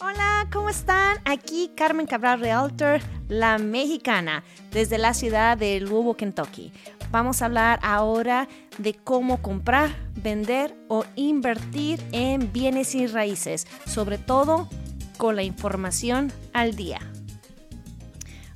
Hola, 0.00 0.46
¿cómo 0.52 0.70
están? 0.70 1.18
Aquí 1.24 1.72
Carmen 1.74 2.06
Cabral 2.06 2.38
Realtor, 2.38 3.00
la 3.26 3.58
mexicana, 3.58 4.44
desde 4.70 4.96
la 4.96 5.12
ciudad 5.12 5.58
de 5.58 5.80
Louisville, 5.80 6.14
Kentucky. 6.14 6.72
Vamos 7.10 7.42
a 7.42 7.46
hablar 7.46 7.80
ahora 7.82 8.46
de 8.78 8.94
cómo 8.94 9.42
comprar, 9.42 9.90
vender 10.14 10.76
o 10.86 11.04
invertir 11.16 12.00
en 12.12 12.52
bienes 12.52 12.94
y 12.94 13.08
raíces, 13.08 13.66
sobre 13.86 14.18
todo 14.18 14.68
con 15.16 15.34
la 15.34 15.42
información 15.42 16.32
al 16.52 16.76
día. 16.76 17.00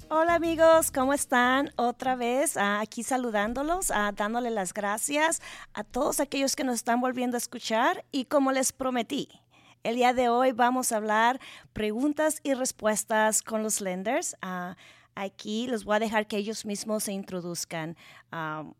Hola 0.08 0.34
amigos, 0.34 0.92
¿cómo 0.92 1.12
están? 1.12 1.72
Otra 1.74 2.14
vez 2.14 2.56
ah, 2.56 2.78
aquí 2.80 3.02
saludándolos, 3.02 3.90
ah, 3.90 4.12
dándole 4.14 4.50
las 4.50 4.72
gracias 4.74 5.42
a 5.74 5.82
todos 5.82 6.20
aquellos 6.20 6.54
que 6.54 6.62
nos 6.62 6.76
están 6.76 7.00
volviendo 7.00 7.36
a 7.36 7.38
escuchar 7.38 8.04
y 8.12 8.26
como 8.26 8.52
les 8.52 8.72
prometí, 8.72 9.41
el 9.82 9.96
día 9.96 10.12
de 10.12 10.28
hoy 10.28 10.52
vamos 10.52 10.92
a 10.92 10.96
hablar 10.96 11.40
preguntas 11.72 12.40
y 12.42 12.54
respuestas 12.54 13.42
con 13.42 13.62
los 13.62 13.80
lenders. 13.80 14.36
Ah, 14.42 14.76
aquí 15.14 15.66
los 15.66 15.84
voy 15.84 15.96
a 15.96 16.00
dejar 16.00 16.26
que 16.26 16.36
ellos 16.36 16.64
mismos 16.64 17.04
se 17.04 17.12
introduzcan 17.12 17.96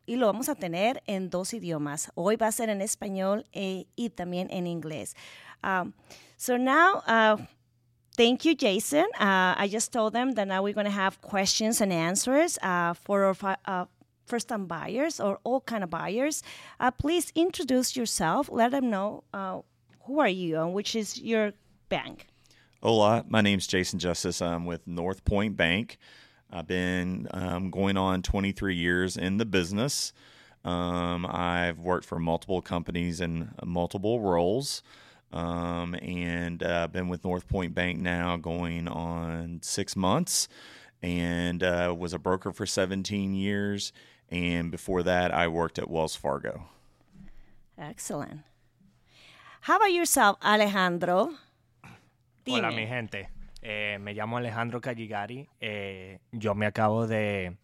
y 0.06 0.16
lo 0.16 0.26
vamos 0.26 0.48
a 0.48 0.54
tener 0.54 1.02
en 1.06 1.28
dos 1.30 1.52
idiomas. 1.54 2.10
Hoy 2.14 2.36
va 2.36 2.46
a 2.46 2.52
ser 2.52 2.70
en 2.70 2.80
español 2.80 3.44
eh, 3.52 3.86
y 3.96 4.10
también 4.10 4.48
en 4.50 4.66
inglés. 4.66 5.14
so 6.36 6.56
now, 6.58 7.02
Thank 8.14 8.44
you, 8.44 8.54
Jason. 8.54 9.06
Uh, 9.18 9.54
I 9.56 9.68
just 9.72 9.90
told 9.90 10.12
them 10.12 10.32
that 10.32 10.46
now 10.46 10.62
we're 10.62 10.74
going 10.74 10.84
to 10.84 10.90
have 10.90 11.22
questions 11.22 11.80
and 11.80 11.90
answers 11.90 12.58
uh, 12.62 12.92
for 12.92 13.24
our 13.24 13.56
uh, 13.64 13.86
first-time 14.26 14.66
buyers 14.66 15.18
or 15.18 15.38
all 15.44 15.62
kind 15.62 15.82
of 15.82 15.88
buyers. 15.88 16.42
Uh, 16.78 16.90
please 16.90 17.32
introduce 17.34 17.96
yourself. 17.96 18.50
Let 18.52 18.72
them 18.72 18.90
know 18.90 19.24
uh, 19.32 19.60
who 20.04 20.20
are 20.20 20.28
you 20.28 20.60
and 20.60 20.74
which 20.74 20.94
is 20.94 21.20
your 21.20 21.52
bank. 21.88 22.26
Hola, 22.82 23.24
my 23.28 23.40
name's 23.40 23.66
Jason 23.66 23.98
Justice. 23.98 24.42
I'm 24.42 24.64
with 24.64 24.86
Northpointe 24.86 25.56
Bank. 25.56 25.98
I've 26.50 26.66
been 26.66 27.28
um, 27.30 27.70
going 27.70 27.96
on 27.96 28.22
23 28.22 28.74
years 28.74 29.16
in 29.16 29.38
the 29.38 29.46
business. 29.46 30.12
Um, 30.64 31.26
I've 31.26 31.78
worked 31.78 32.04
for 32.04 32.18
multiple 32.18 32.60
companies 32.60 33.20
in 33.20 33.50
multiple 33.64 34.20
roles 34.20 34.82
um, 35.32 35.94
and 35.94 36.62
I've 36.62 36.84
uh, 36.84 36.86
been 36.88 37.08
with 37.08 37.22
Northpointe 37.22 37.74
Bank 37.74 37.98
now 37.98 38.36
going 38.36 38.86
on 38.86 39.60
six 39.62 39.96
months, 39.96 40.48
and 41.02 41.62
uh, 41.62 41.94
was 41.96 42.12
a 42.12 42.18
broker 42.18 42.52
for 42.52 42.66
17 42.66 43.34
years. 43.34 43.92
And 44.30 44.70
before 44.70 45.02
that, 45.02 45.32
I 45.32 45.48
worked 45.48 45.78
at 45.78 45.90
Wells 45.90 46.16
Fargo. 46.16 46.64
Excellent. 47.78 48.40
How 49.64 49.76
about 49.76 49.92
yourself, 49.92 50.38
Alejandro? 50.40 51.30
Dime. 52.44 52.58
Hola, 52.58 52.72
mi 52.72 52.84
gente. 52.84 53.30
Eh, 53.60 53.96
me 54.00 54.12
llamo 54.12 54.38
Alejandro 54.38 54.80
Calligari. 54.80 55.48
Eh, 55.60 56.18
yo 56.32 56.56
me 56.56 56.66
acabo 56.66 57.06
de, 57.06 57.56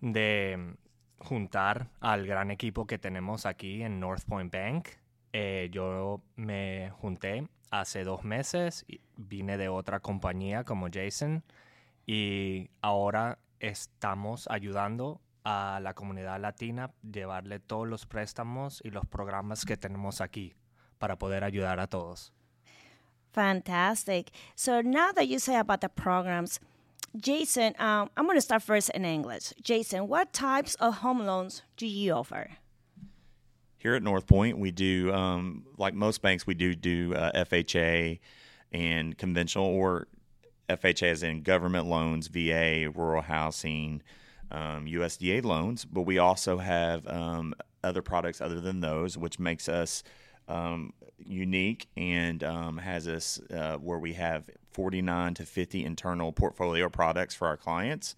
de 0.00 0.76
juntar 1.18 1.88
al 1.98 2.24
gran 2.24 2.52
equipo 2.52 2.86
que 2.86 2.98
tenemos 2.98 3.46
aquí 3.46 3.82
en 3.82 3.98
North 3.98 4.22
Point 4.28 4.52
Bank. 4.52 4.90
Eh, 5.32 5.70
yo 5.72 6.22
me 6.36 6.92
junté 7.00 7.48
hace 7.72 8.04
dos 8.04 8.22
meses, 8.22 8.86
vine 9.16 9.58
de 9.58 9.68
otra 9.68 9.98
compañía 9.98 10.62
como 10.62 10.86
Jason 10.88 11.42
y 12.06 12.70
ahora 12.80 13.40
estamos 13.58 14.46
ayudando 14.48 15.20
a 15.42 15.80
la 15.82 15.94
comunidad 15.94 16.40
latina 16.40 16.92
llevarle 17.02 17.58
todos 17.58 17.88
los 17.88 18.06
préstamos 18.06 18.80
y 18.84 18.90
los 18.90 19.04
programas 19.04 19.64
que 19.64 19.76
tenemos 19.76 20.20
aquí 20.20 20.54
para 20.98 21.16
poder 21.16 21.42
ayudar 21.42 21.78
a 21.78 21.86
todos. 21.86 22.30
Fantastic. 23.32 24.30
So 24.54 24.80
now 24.80 25.12
that 25.12 25.28
you 25.28 25.38
say 25.38 25.56
about 25.56 25.80
the 25.80 25.88
programs, 25.88 26.58
Jason, 27.16 27.74
um, 27.78 28.10
I'm 28.16 28.24
going 28.24 28.36
to 28.36 28.42
start 28.42 28.62
first 28.62 28.90
in 28.90 29.04
English. 29.04 29.52
Jason, 29.62 30.08
what 30.08 30.32
types 30.32 30.74
of 30.76 30.98
home 30.98 31.20
loans 31.20 31.62
do 31.76 31.86
you 31.86 32.12
offer? 32.12 32.50
here 33.86 33.94
at 33.94 34.02
Northpointe, 34.02 34.54
we 34.54 34.72
do 34.72 35.12
um, 35.12 35.64
like 35.78 35.94
most 35.94 36.20
banks, 36.20 36.44
we 36.44 36.54
do 36.54 36.74
do 36.74 37.14
uh, 37.14 37.30
FHA 37.44 38.18
and 38.72 39.16
conventional 39.16 39.66
or 39.66 40.08
FHA 40.68 41.06
as 41.06 41.22
in 41.22 41.42
government 41.42 41.86
loans, 41.86 42.26
VA, 42.26 42.90
rural 42.92 43.22
housing, 43.22 44.02
um, 44.50 44.86
USDA 44.86 45.44
loans. 45.44 45.84
But 45.84 46.02
we 46.02 46.18
also 46.18 46.58
have 46.58 47.06
um, 47.06 47.54
other 47.84 48.02
products 48.02 48.40
other 48.40 48.60
than 48.60 48.80
those, 48.80 49.16
which 49.16 49.38
makes 49.38 49.68
us 49.68 50.02
um, 50.48 50.92
unique 51.18 51.88
and 51.96 52.42
um, 52.44 52.78
has 52.78 53.08
us 53.08 53.40
uh, 53.50 53.76
where 53.76 53.98
we 53.98 54.12
have 54.14 54.48
49 54.72 55.34
to 55.34 55.46
50 55.46 55.84
internal 55.84 56.32
portfolio 56.32 56.88
products 56.88 57.34
for 57.34 57.48
our 57.48 57.56
clients 57.56 58.14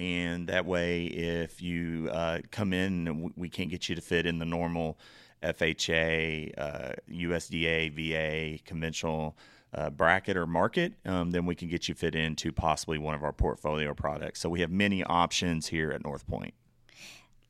and 0.00 0.46
that 0.48 0.64
way, 0.64 1.04
if 1.04 1.60
you 1.60 2.08
uh, 2.10 2.38
come 2.50 2.72
in 2.72 3.32
we 3.36 3.50
can't 3.50 3.68
get 3.68 3.90
you 3.90 3.94
to 3.94 4.00
fit 4.00 4.24
in 4.24 4.38
the 4.38 4.46
normal 4.46 4.98
FHA, 5.42 6.54
uh, 6.56 6.92
USDA, 7.10 7.92
VA, 7.92 8.62
conventional 8.64 9.36
uh, 9.74 9.90
bracket 9.90 10.38
or 10.38 10.46
market, 10.46 10.94
um, 11.04 11.32
then 11.32 11.44
we 11.44 11.54
can 11.54 11.68
get 11.68 11.86
you 11.86 11.94
fit 11.94 12.14
into 12.14 12.50
possibly 12.50 12.96
one 12.96 13.14
of 13.14 13.22
our 13.22 13.32
portfolio 13.32 13.92
products. 13.92 14.40
So 14.40 14.48
we 14.48 14.60
have 14.60 14.70
many 14.70 15.04
options 15.04 15.66
here 15.66 15.90
at 15.90 16.02
Northpointe 16.02 16.52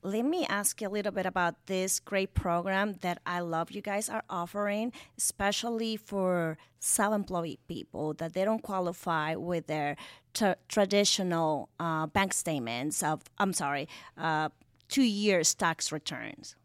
let 0.03 0.25
me 0.25 0.47
ask 0.49 0.81
you 0.81 0.89
a 0.89 0.91
little 0.91 1.13
bit 1.13 1.27
about 1.27 1.67
this 1.67 2.01
great 2.01 2.35
program 2.35 2.95
that 3.01 3.21
I 3.27 3.41
love 3.41 3.71
you 3.71 3.83
guys 3.83 4.09
are 4.09 4.25
offering, 4.31 4.93
especially 5.19 5.97
for 5.97 6.57
self 6.79 7.15
employed 7.15 7.59
people 7.69 8.15
that 8.15 8.33
they 8.33 8.45
don't 8.45 8.63
qualify 8.63 9.35
with 9.35 9.67
their 9.67 9.97
t- 10.33 10.55
traditional 10.69 11.69
uh, 11.79 12.07
bank 12.07 12.33
statements 12.33 13.03
of, 13.03 13.23
I'm 13.39 13.53
sorry, 13.53 13.89
uh, 14.17 14.49
two 14.89 15.03
years 15.03 15.55
tax 15.55 15.93
returns. 15.93 16.57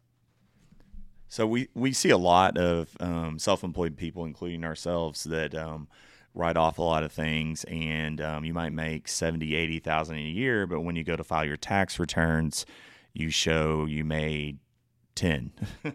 So 1.28 1.46
we, 1.46 1.68
we 1.74 1.92
see 1.92 2.12
a 2.12 2.18
lot 2.18 2.58
of 2.58 2.96
um, 3.02 3.40
self-employed 3.40 3.98
people, 3.98 4.24
including 4.24 4.64
ourselves, 4.64 5.26
that 5.26 5.54
um, 5.54 5.90
write 6.34 6.56
off 6.56 6.78
a 6.78 6.82
lot 6.82 7.04
of 7.04 7.12
things, 7.12 7.66
and 7.66 8.22
um, 8.22 8.46
you 8.46 8.54
might 8.54 8.72
make 8.72 9.08
seventy, 9.10 9.56
eighty 9.56 9.80
thousand 9.80 10.18
a 10.18 10.22
year, 10.22 10.66
but 10.66 10.82
when 10.82 10.96
you 10.96 11.04
go 11.04 11.16
to 11.18 11.24
file 11.24 11.44
your 11.44 11.58
tax 11.58 12.00
returns, 12.00 12.66
you 13.16 13.30
show 13.32 13.86
you 13.86 14.04
made 14.04 14.60
10 15.16 15.52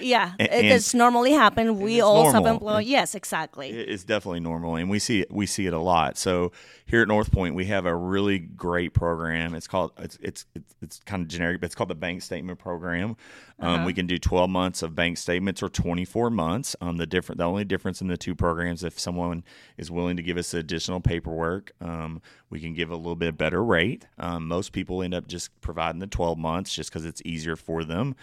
yeah 0.00 0.32
and, 0.38 0.66
it's 0.66 0.94
normally 0.94 1.32
happen. 1.32 1.78
we 1.80 2.00
all 2.00 2.30
self-employed 2.30 2.84
yes 2.84 3.14
exactly. 3.14 3.70
It's 3.70 4.04
definitely 4.04 4.40
normal 4.40 4.76
and 4.76 4.90
we 4.90 4.98
see 4.98 5.20
it 5.20 5.32
we 5.32 5.46
see 5.46 5.66
it 5.66 5.72
a 5.72 5.78
lot. 5.78 6.16
So 6.16 6.52
here 6.84 7.02
at 7.02 7.08
Northpointe 7.08 7.54
we 7.54 7.66
have 7.66 7.86
a 7.86 7.94
really 7.94 8.38
great 8.38 8.94
program. 8.94 9.54
It's 9.54 9.66
called 9.66 9.92
it's 9.98 10.18
it's 10.20 10.46
it's, 10.54 10.74
it's 10.82 11.00
kind 11.00 11.22
of 11.22 11.28
generic 11.28 11.60
but 11.60 11.66
it's 11.66 11.74
called 11.74 11.90
the 11.90 11.94
bank 11.94 12.22
statement 12.22 12.58
program. 12.58 13.16
Um, 13.58 13.74
uh-huh. 13.74 13.86
we 13.86 13.94
can 13.94 14.06
do 14.06 14.18
12 14.18 14.50
months 14.50 14.82
of 14.82 14.94
bank 14.94 15.16
statements 15.16 15.62
or 15.62 15.70
24 15.70 16.28
months. 16.28 16.76
Um, 16.80 16.98
the 16.98 17.06
different 17.06 17.38
the 17.38 17.44
only 17.44 17.64
difference 17.64 18.00
in 18.00 18.08
the 18.08 18.16
two 18.16 18.34
programs 18.34 18.84
if 18.84 18.98
someone 18.98 19.44
is 19.78 19.90
willing 19.90 20.16
to 20.16 20.22
give 20.22 20.36
us 20.36 20.52
additional 20.52 21.00
paperwork 21.00 21.72
um, 21.80 22.20
we 22.50 22.60
can 22.60 22.74
give 22.74 22.90
a 22.90 22.96
little 22.96 23.16
bit 23.16 23.36
better 23.36 23.62
rate. 23.64 24.06
Um, 24.18 24.46
most 24.46 24.72
people 24.72 25.02
end 25.02 25.14
up 25.14 25.26
just 25.26 25.58
providing 25.60 26.00
the 26.00 26.06
12 26.06 26.38
months 26.38 26.74
just 26.74 26.90
because 26.90 27.04
it's 27.04 27.22
easier 27.24 27.56
for 27.56 27.84
them 27.84 28.14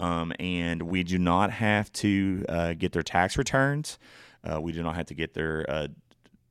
um, 0.00 0.32
and 0.40 0.82
we 0.82 1.04
do 1.04 1.18
not 1.18 1.50
have 1.50 1.92
to 1.92 2.44
uh, 2.48 2.72
get 2.72 2.92
their 2.92 3.02
tax 3.02 3.36
returns. 3.36 3.98
Uh, 4.42 4.60
we 4.60 4.72
do 4.72 4.82
not 4.82 4.96
have 4.96 5.06
to 5.06 5.14
get 5.14 5.34
their 5.34 5.64
uh, 5.68 5.88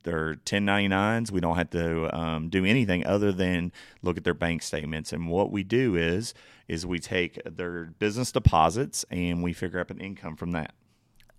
their 0.04 0.36
1099s. 0.36 1.30
We 1.30 1.40
don't 1.40 1.56
have 1.56 1.70
to 1.70 2.16
um, 2.16 2.48
do 2.48 2.64
anything 2.64 3.06
other 3.06 3.32
than 3.32 3.72
look 4.02 4.16
at 4.16 4.24
their 4.24 4.34
bank 4.34 4.62
statements. 4.62 5.12
And 5.12 5.28
what 5.28 5.50
we 5.50 5.62
do 5.62 5.96
is 5.96 6.32
is 6.68 6.86
we 6.86 7.00
take 7.00 7.40
their 7.44 7.86
business 7.98 8.30
deposits 8.32 9.04
and 9.10 9.42
we 9.42 9.52
figure 9.52 9.80
up 9.80 9.90
an 9.90 10.00
income 10.00 10.36
from 10.36 10.52
that. 10.52 10.72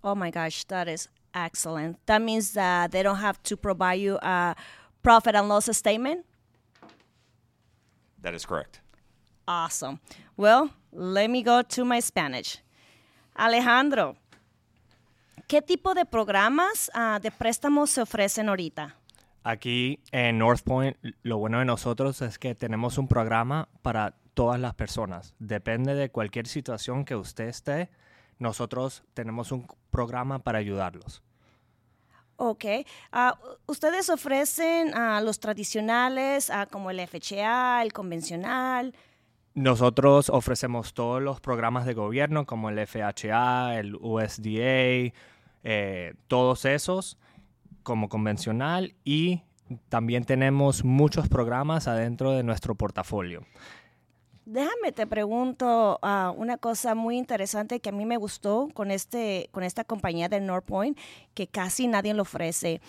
Oh 0.04 0.14
my 0.14 0.30
gosh, 0.30 0.64
that 0.64 0.88
is 0.88 1.08
excellent. 1.34 1.98
That 2.06 2.20
means 2.20 2.52
that 2.52 2.92
they 2.92 3.02
don't 3.02 3.16
have 3.16 3.42
to 3.44 3.56
provide 3.56 3.94
you 3.94 4.18
a 4.22 4.54
profit 5.02 5.34
and 5.34 5.48
loss 5.48 5.74
statement. 5.76 6.26
That 8.20 8.34
is 8.34 8.44
correct. 8.44 8.80
Awesome. 9.48 9.98
Well, 10.36 10.70
let 10.92 11.28
me 11.28 11.42
go 11.42 11.62
to 11.62 11.84
my 11.84 12.00
Spanish. 12.00 12.62
Alejandro, 13.34 14.16
¿qué 15.48 15.62
tipo 15.62 15.94
de 15.94 16.04
programas 16.04 16.90
uh, 16.94 17.20
de 17.20 17.30
préstamos 17.30 17.90
se 17.90 18.02
ofrecen 18.02 18.48
ahorita? 18.48 18.96
Aquí 19.44 19.98
en 20.12 20.38
North 20.38 20.62
Point, 20.62 20.96
lo 21.22 21.38
bueno 21.38 21.58
de 21.58 21.64
nosotros 21.64 22.22
es 22.22 22.38
que 22.38 22.54
tenemos 22.54 22.96
un 22.98 23.08
programa 23.08 23.68
para 23.82 24.14
todas 24.34 24.60
las 24.60 24.74
personas. 24.74 25.34
Depende 25.38 25.94
de 25.94 26.10
cualquier 26.10 26.46
situación 26.46 27.04
que 27.04 27.16
usted 27.16 27.48
esté, 27.48 27.90
nosotros 28.38 29.02
tenemos 29.14 29.50
un 29.50 29.66
programa 29.90 30.38
para 30.38 30.58
ayudarlos. 30.58 31.22
Ok. 32.36 32.64
Uh, 33.12 33.30
¿Ustedes 33.66 34.10
ofrecen 34.10 34.94
uh, 34.96 35.22
los 35.22 35.38
tradicionales 35.38 36.50
como 36.70 36.90
el 36.90 37.00
FHA, 37.06 37.82
el 37.82 37.92
convencional? 37.92 38.94
Nosotros 39.54 40.30
ofrecemos 40.30 40.94
todos 40.94 41.20
los 41.22 41.40
programas 41.40 41.84
de 41.84 41.92
gobierno 41.92 42.46
como 42.46 42.70
el 42.70 42.86
FHA, 42.86 43.78
el 43.78 43.96
USDA, 43.96 45.12
eh, 45.64 46.14
todos 46.26 46.64
esos. 46.64 47.18
como 47.82 48.08
convencional 48.08 48.94
y 49.04 49.42
también 49.88 50.24
tenemos 50.24 50.84
muchos 50.84 51.28
programas 51.28 51.88
adentro 51.88 52.30
de 52.30 52.44
nuestro 52.44 52.76
portafolio. 52.76 53.44
Déjame 54.44 54.92
te 54.92 55.06
pregunto 55.06 55.98
uh, 56.02 56.30
una 56.36 56.58
cosa 56.58 56.94
muy 56.94 57.16
interesante 57.16 57.80
que 57.80 57.90
a 57.90 57.92
mí 57.92 58.04
me 58.04 58.16
gustó 58.16 58.68
con 58.74 58.90
este 58.90 59.48
con 59.52 59.62
esta 59.62 59.84
compañía 59.84 60.28
de 60.28 60.40
Northpoint 60.40 60.98
que 61.34 61.46
casi 61.46 61.86
nadie 61.86 62.14
lo 62.14 62.22
ofrece. 62.22 62.80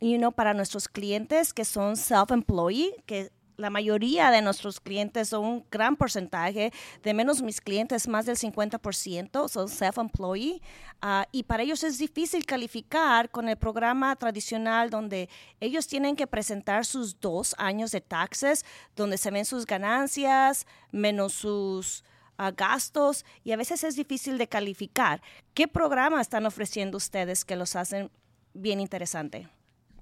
Y 0.00 0.18
you 0.18 0.32
para 0.32 0.52
nuestros 0.52 0.88
clientes 0.88 1.54
que 1.54 1.64
son 1.64 1.94
self-employed, 1.96 2.90
que 3.06 3.30
la 3.62 3.70
mayoría 3.70 4.30
de 4.30 4.42
nuestros 4.42 4.80
clientes, 4.80 5.32
o 5.32 5.40
un 5.40 5.64
gran 5.70 5.96
porcentaje, 5.96 6.72
de 7.02 7.14
menos 7.14 7.40
mis 7.40 7.60
clientes, 7.60 8.08
más 8.08 8.26
del 8.26 8.36
50% 8.36 9.48
son 9.48 9.68
self-employed. 9.68 10.60
Ah, 11.00 11.26
y 11.32 11.44
para 11.44 11.62
ellos 11.62 11.82
es 11.82 11.98
difícil 11.98 12.44
calificar 12.44 13.30
con 13.30 13.48
el 13.48 13.56
programa 13.56 14.14
tradicional 14.16 14.90
donde 14.90 15.28
ellos 15.60 15.86
tienen 15.86 16.16
que 16.16 16.26
presentar 16.26 16.84
sus 16.84 17.18
dos 17.20 17.54
años 17.56 17.90
de 17.92 18.00
taxes, 18.00 18.64
donde 18.94 19.16
se 19.16 19.30
ven 19.30 19.44
sus 19.44 19.64
ganancias 19.64 20.66
menos 20.90 21.32
sus 21.32 22.04
ah, 22.36 22.50
gastos 22.50 23.24
y 23.44 23.52
a 23.52 23.56
veces 23.56 23.84
es 23.84 23.96
difícil 23.96 24.38
de 24.38 24.48
calificar. 24.48 25.22
¿Qué 25.54 25.68
programa 25.68 26.20
están 26.20 26.46
ofreciendo 26.46 26.96
ustedes 26.96 27.44
que 27.44 27.56
los 27.56 27.76
hacen 27.76 28.10
bien 28.54 28.80
interesante? 28.80 29.48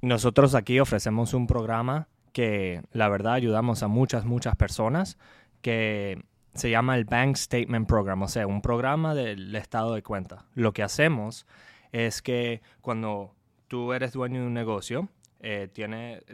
Nosotros 0.03 0.55
aquí 0.55 0.81
ofrecemos 0.81 1.35
un 1.35 1.47
programa 1.47 2.09
que 2.33 2.83
la 2.93 3.09
verdad 3.09 3.35
ayudamos 3.35 3.83
a 3.83 3.89
muchas, 3.89 4.25
muchas 4.25 4.57
personas, 4.57 5.19
que 5.63 6.23
se 6.55 6.71
llama 6.71 6.97
el 6.97 7.05
Bank 7.05 7.37
Statement 7.37 7.87
Program, 7.87 8.23
o 8.23 8.29
sea, 8.29 8.47
un 8.47 8.63
programa 8.63 9.15
del 9.15 9.55
estado 9.55 9.95
de 9.95 10.03
cuenta. 10.03 10.47
Lo 10.55 10.73
que 10.73 10.83
hacemos 10.83 11.47
es 11.93 12.23
que 12.23 12.63
cuando 12.81 13.35
tú 13.69 13.93
eres 13.93 14.13
dueño 14.13 14.41
de 14.41 14.47
un 14.47 14.55
negocio, 14.55 15.09
eh, 15.41 15.69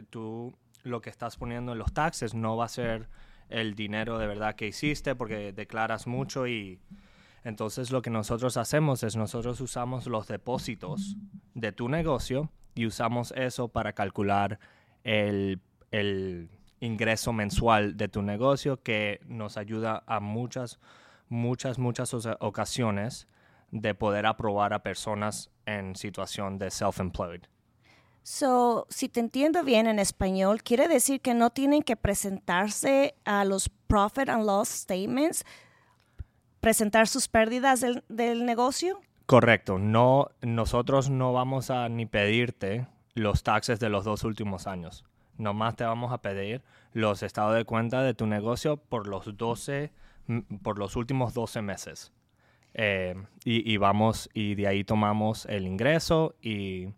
tú 0.09 0.53
lo 0.83 1.01
que 1.01 1.09
estás 1.09 1.37
poniendo 1.37 1.73
en 1.73 1.77
los 1.77 1.93
taxes 1.93 2.33
no 2.33 2.57
va 2.57 2.65
a 2.65 2.69
ser 2.69 3.09
el 3.49 3.75
dinero 3.75 4.17
de 4.17 4.27
verdad 4.27 4.55
que 4.55 4.67
hiciste 4.67 5.15
porque 5.15 5.53
declaras 5.53 6.07
mucho 6.07 6.47
y 6.47 6.79
entonces 7.43 7.91
lo 7.91 8.01
que 8.01 8.09
nosotros 8.09 8.57
hacemos 8.57 9.03
es 9.03 9.15
nosotros 9.15 9.61
usamos 9.61 10.07
los 10.07 10.27
depósitos 10.27 11.15
de 11.53 11.71
tu 11.71 11.87
negocio 11.87 12.49
y 12.75 12.85
usamos 12.85 13.33
eso 13.37 13.69
para 13.69 13.93
calcular 13.93 14.59
el 15.03 15.61
el 15.99 16.49
ingreso 16.79 17.33
mensual 17.33 17.97
de 17.97 18.07
tu 18.07 18.21
negocio 18.21 18.81
que 18.81 19.19
nos 19.27 19.57
ayuda 19.57 20.03
a 20.05 20.19
muchas, 20.19 20.79
muchas, 21.29 21.79
muchas 21.79 22.13
ocasiones 22.39 23.27
de 23.71 23.95
poder 23.95 24.25
aprobar 24.25 24.73
a 24.73 24.83
personas 24.83 25.49
en 25.65 25.95
situación 25.95 26.57
de 26.57 26.69
self-employed. 26.69 27.41
So, 28.23 28.87
si 28.89 29.07
te 29.07 29.21
entiendo 29.21 29.63
bien 29.63 29.87
en 29.87 29.99
español, 29.99 30.61
quiere 30.61 30.87
decir 30.87 31.21
que 31.21 31.33
no 31.33 31.49
tienen 31.49 31.81
que 31.81 31.95
presentarse 31.95 33.15
a 33.23 33.45
los 33.45 33.69
profit 33.87 34.27
and 34.27 34.45
loss 34.45 34.67
statements, 34.67 35.45
presentar 36.59 37.07
sus 37.07 37.29
pérdidas 37.29 37.79
del, 37.79 38.03
del 38.09 38.45
negocio. 38.45 38.99
Correcto. 39.25 39.77
No, 39.79 40.29
nosotros 40.41 41.09
no 41.09 41.31
vamos 41.31 41.69
a 41.69 41.87
ni 41.87 42.05
pedirte 42.05 42.87
los 43.13 43.43
taxes 43.43 43.79
de 43.79 43.89
los 43.89 44.03
dos 44.03 44.23
últimos 44.23 44.67
años 44.67 45.05
nomás 45.37 45.75
te 45.75 45.83
vamos 45.83 46.11
a 46.11 46.21
pedir 46.21 46.61
los 46.93 47.23
estados 47.23 47.55
de 47.55 47.65
cuenta 47.65 48.03
de 48.03 48.13
tu 48.13 48.25
negocio 48.27 48.77
por 48.77 49.07
los 49.07 49.37
12, 49.37 49.91
por 50.63 50.79
los 50.79 50.95
últimos 50.95 51.33
12 51.33 51.61
meses. 51.61 52.11
Eh, 52.73 53.15
y, 53.43 53.77
vamos, 53.77 54.29
y 54.33 54.53
de 54.53 54.67
ahí 54.67 54.83
tomamos 54.83 55.45
el 55.47 55.65
ingreso 55.65 56.35
y, 56.41 56.89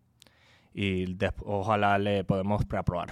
y 0.73 1.17
ojalá 1.45 1.97
le 1.97 2.23
podemos 2.25 2.65
preaprobar. 2.65 3.11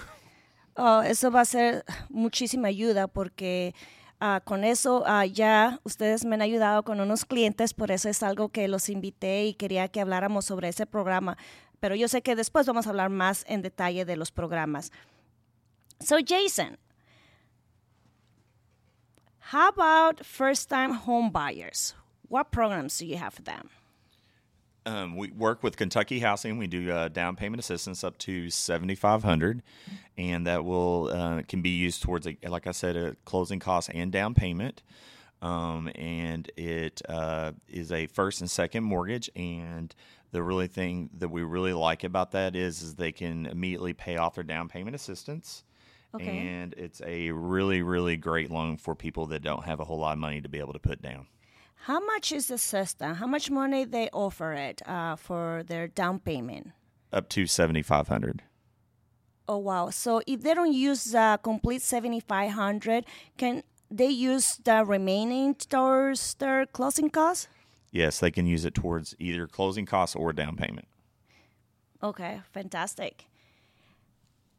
Oh, 0.75 1.01
eso 1.01 1.31
va 1.31 1.41
a 1.41 1.45
ser 1.45 1.85
muchísima 2.09 2.67
ayuda 2.67 3.07
porque 3.07 3.73
ah, 4.19 4.41
con 4.43 4.63
eso 4.63 5.03
ah, 5.07 5.25
ya 5.25 5.79
ustedes 5.83 6.25
me 6.25 6.35
han 6.35 6.41
ayudado 6.41 6.83
con 6.83 6.99
unos 6.99 7.25
clientes, 7.25 7.73
por 7.73 7.89
eso 7.89 8.09
es 8.09 8.21
algo 8.21 8.49
que 8.49 8.67
los 8.67 8.89
invité 8.89 9.45
y 9.45 9.53
quería 9.53 9.87
que 9.87 10.01
habláramos 10.01 10.45
sobre 10.45 10.67
ese 10.67 10.85
programa. 10.85 11.37
Pero 11.79 11.95
yo 11.95 12.07
sé 12.07 12.21
que 12.21 12.35
después 12.35 12.67
vamos 12.67 12.85
a 12.85 12.89
hablar 12.89 13.09
más 13.09 13.45
en 13.47 13.61
detalle 13.61 14.05
de 14.05 14.17
los 14.17 14.31
programas. 14.31 14.91
So, 15.99 16.21
Jason, 16.21 16.77
how 19.39 19.69
about 19.69 20.25
first 20.25 20.69
time 20.69 20.91
home 20.93 21.31
buyers? 21.31 21.95
What 22.27 22.51
programs 22.51 22.97
do 22.97 23.05
you 23.05 23.17
have 23.17 23.33
for 23.33 23.41
them? 23.41 23.69
Um, 24.85 25.17
we 25.17 25.31
work 25.31 25.63
with 25.63 25.75
Kentucky 25.75 26.19
Housing. 26.19 26.57
We 26.57 26.67
do 26.67 26.91
uh, 26.91 27.09
down 27.09 27.35
payment 27.35 27.59
assistance 27.59 28.03
up 28.03 28.17
to 28.19 28.49
seventy 28.49 28.95
five 28.95 29.23
hundred, 29.23 29.63
and 30.17 30.47
that 30.47 30.63
will 30.63 31.09
uh, 31.11 31.41
can 31.47 31.61
be 31.61 31.71
used 31.71 32.03
towards, 32.03 32.25
a, 32.25 32.37
like 32.47 32.67
I 32.67 32.71
said, 32.71 32.95
a 32.95 33.15
closing 33.25 33.59
cost 33.59 33.89
and 33.93 34.11
down 34.11 34.33
payment. 34.33 34.83
Um, 35.41 35.89
and 35.95 36.49
it 36.57 37.01
uh, 37.07 37.51
is 37.67 37.91
a 37.91 38.07
first 38.07 38.41
and 38.41 38.49
second 38.49 38.83
mortgage. 38.83 39.29
And 39.35 39.93
the 40.31 40.41
really 40.41 40.67
thing 40.67 41.09
that 41.17 41.29
we 41.29 41.43
really 41.43 41.73
like 41.73 42.03
about 42.03 42.31
that 42.31 42.55
is, 42.55 42.81
is 42.81 42.95
they 42.95 43.11
can 43.11 43.45
immediately 43.45 43.93
pay 43.93 44.17
off 44.17 44.35
their 44.35 44.43
down 44.43 44.67
payment 44.67 44.95
assistance. 44.95 45.63
Okay. 46.21 46.37
And 46.37 46.73
it's 46.73 47.01
a 47.05 47.31
really, 47.31 47.81
really 47.81 48.17
great 48.17 48.49
loan 48.51 48.77
for 48.77 48.95
people 48.95 49.27
that 49.27 49.41
don't 49.41 49.65
have 49.65 49.79
a 49.79 49.85
whole 49.85 49.99
lot 49.99 50.13
of 50.13 50.19
money 50.19 50.41
to 50.41 50.49
be 50.49 50.59
able 50.59 50.73
to 50.73 50.79
put 50.79 51.01
down. 51.01 51.27
How 51.85 51.99
much 52.03 52.31
is 52.31 52.47
the 52.47 52.57
system? 52.57 53.15
How 53.15 53.27
much 53.27 53.49
money 53.51 53.85
they 53.85 54.09
offer 54.11 54.53
it 54.53 54.81
uh, 54.85 55.15
for 55.15 55.63
their 55.65 55.87
down 55.87 56.19
payment? 56.19 56.71
Up 57.13 57.29
to 57.29 57.45
seventy 57.45 57.81
five 57.81 58.07
hundred. 58.07 58.43
Oh 59.47 59.59
wow! 59.59 59.89
So 59.91 60.21
if 60.27 60.41
they 60.41 60.53
don't 60.53 60.73
use 60.73 61.05
the 61.05 61.39
complete 61.41 61.81
seventy 61.81 62.19
five 62.19 62.51
hundred, 62.51 63.05
can 63.37 63.63
they 63.89 64.09
use 64.09 64.57
the 64.57 64.83
remaining 64.83 65.55
towards 65.55 66.33
their 66.33 66.65
closing 66.65 67.09
costs? 67.09 67.47
Yes, 67.91 68.19
they 68.19 68.31
can 68.31 68.45
use 68.45 68.65
it 68.65 68.73
towards 68.73 69.15
either 69.19 69.47
closing 69.47 69.85
costs 69.85 70.15
or 70.15 70.33
down 70.33 70.57
payment. 70.57 70.87
Okay, 72.03 72.41
fantastic. 72.51 73.25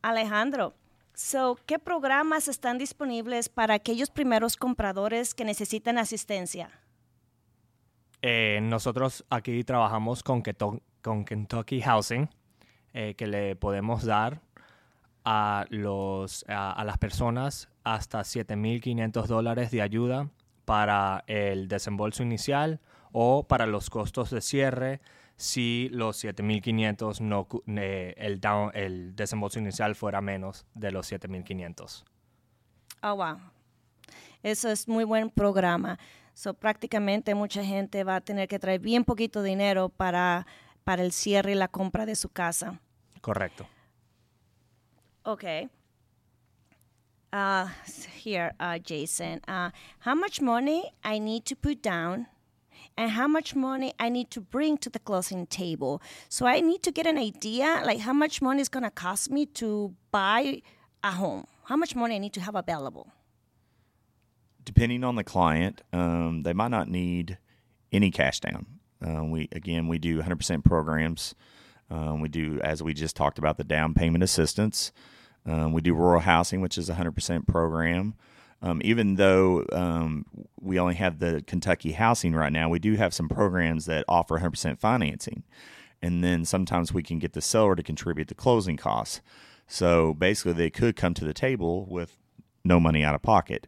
Alejandro, 0.03 0.73
So, 1.19 1.59
¿qué 1.67 1.81
programas 1.81 2.47
están 2.47 2.79
disponibles 2.79 3.49
para 3.49 3.75
aquellos 3.75 4.09
primeros 4.09 4.57
compradores 4.57 5.35
que 5.35 5.45
necesitan 5.45 5.99
asistencia? 5.99 6.71
Eh, 8.23 8.61
nosotros 8.63 9.25
aquí 9.29 9.65
trabajamos 9.65 10.23
con, 10.23 10.45
Kentucky 10.45 11.83
Housing, 11.83 12.31
eh, 12.93 13.17
que 13.17 13.27
le 13.27 13.57
podemos 13.57 14.05
dar 14.05 14.41
a, 15.25 15.67
a, 15.67 16.85
las 16.85 16.99
personas 16.99 17.69
hasta 17.83 18.21
7.500 18.21 19.27
dólares 19.27 19.73
de 19.73 19.83
ayuda 19.83 20.31
para 20.65 21.25
el 21.27 21.67
desembolso 21.67 22.23
inicial 22.23 22.79
o 23.11 23.43
para 23.43 23.67
los 23.67 23.91
costos 23.91 24.31
de 24.31 24.41
cierre 24.41 25.01
si 25.39 25.89
los 25.93 26.23
7.500 26.23 27.21
no, 27.21 27.47
el, 27.67 28.41
el 28.75 29.17
desembolso 29.17 29.61
inicial 29.61 29.95
fuera 29.95 30.21
menos 30.21 30.67
de 30.75 30.91
los 30.91 31.11
7.500. 31.11 32.05
Oh, 33.05 33.15
wow. 33.15 33.39
Eso 34.43 34.69
es 34.69 34.89
muy 34.89 35.05
buen 35.05 35.31
programa. 35.31 35.97
So, 36.35 36.55
prácticamente 36.55 37.37
mucha 37.37 37.65
gente 37.65 38.03
va 38.03 38.17
a 38.17 38.21
tener 38.21 38.49
que 38.49 38.59
traer 38.59 38.81
bien 38.81 39.05
poquito 39.05 39.43
dinero 39.43 39.89
para, 39.89 40.45
para 40.83 41.03
el 41.03 41.13
cierre 41.13 41.53
y 41.53 41.55
la 41.55 41.69
compra 41.69 42.05
de 42.05 42.17
su 42.17 42.29
casa. 42.29 42.81
Correcto. 43.21 43.67
Okay. 45.25 45.69
Uh, 47.33 47.69
here, 48.25 48.55
uh, 48.59 48.79
Jason, 48.85 49.41
uh, 49.47 49.71
how 50.01 50.17
much 50.17 50.41
money 50.41 50.91
I 51.05 51.21
need 51.21 51.45
to 51.45 51.55
put 51.55 51.81
down 51.81 52.27
and 52.97 53.11
how 53.11 53.29
much 53.29 53.55
money 53.55 53.93
I 53.99 54.09
need 54.09 54.31
to 54.33 54.41
bring 54.41 54.79
to 54.79 54.91
the 54.91 54.99
closing 54.99 55.47
table. 55.47 56.03
So 56.29 56.47
I 56.47 56.61
need 56.61 56.83
to 56.83 56.93
get 56.93 57.07
an 57.07 57.19
idea 57.19 57.83
like 57.85 58.01
how 58.01 58.13
much 58.13 58.43
money 58.43 58.61
is 58.61 58.69
going 58.69 58.85
to 58.85 58.91
cost 58.91 59.31
me 59.31 59.47
to 59.47 59.95
buy 60.11 60.63
a 61.03 61.13
home. 61.13 61.47
How 61.65 61.77
much 61.77 61.95
money 61.95 62.17
I 62.17 62.19
need 62.19 62.33
to 62.35 62.41
have 62.41 62.55
available. 62.55 63.13
Depending 64.65 65.05
on 65.05 65.17
the 65.17 65.25
client, 65.25 65.83
um, 65.93 66.43
they 66.43 66.53
might 66.53 66.71
not 66.71 66.89
need 66.89 67.39
any 67.93 68.11
cash 68.11 68.41
down. 68.41 68.67
Uh, 69.05 69.25
we 69.25 69.49
again 69.53 69.87
we 69.89 69.99
do 69.99 70.21
100% 70.21 70.65
programs. 70.65 71.35
Um, 71.91 72.21
we 72.21 72.29
do 72.29 72.61
as 72.63 72.83
we 72.83 72.93
just 72.95 73.17
talked 73.17 73.39
about 73.39 73.57
the 73.57 73.65
down 73.65 73.95
payment 73.95 74.25
assistance. 74.25 74.93
Um, 75.47 75.73
we 75.73 75.81
do 75.81 75.95
rural 75.95 76.21
housing, 76.21 76.61
which 76.61 76.77
is 76.77 76.91
a 76.91 76.95
100% 76.95 77.47
program. 77.47 78.15
Um, 78.61 78.81
even 78.85 79.15
though 79.15 79.65
um, 79.73 80.27
we 80.61 80.79
only 80.79 80.97
have 80.97 81.21
the 81.21 81.45
Kentucky 81.47 81.93
housing 81.93 82.35
right 82.35 82.53
now, 82.53 82.69
we 82.69 82.79
do 82.79 82.97
have 82.97 83.15
some 83.15 83.29
programs 83.29 83.87
that 83.87 84.05
offer 84.09 84.39
100% 84.39 84.79
financing. 84.79 85.45
And 86.03 86.25
then 86.25 86.45
sometimes 86.45 86.93
we 86.93 87.03
can 87.03 87.19
get 87.19 87.33
the 87.33 87.41
seller 87.41 87.77
to 87.77 87.83
contribute 87.83 88.29
the 88.29 88.35
closing 88.35 88.77
costs. 88.77 89.21
So 89.67 90.15
basically, 90.15 90.55
they 90.55 90.71
could 90.71 90.97
come 90.97 91.15
to 91.15 91.25
the 91.25 91.35
table 91.35 91.87
with 91.87 92.17
no 92.65 92.81
money 92.81 93.05
out 93.05 93.15
of 93.15 93.23
pocket, 93.23 93.67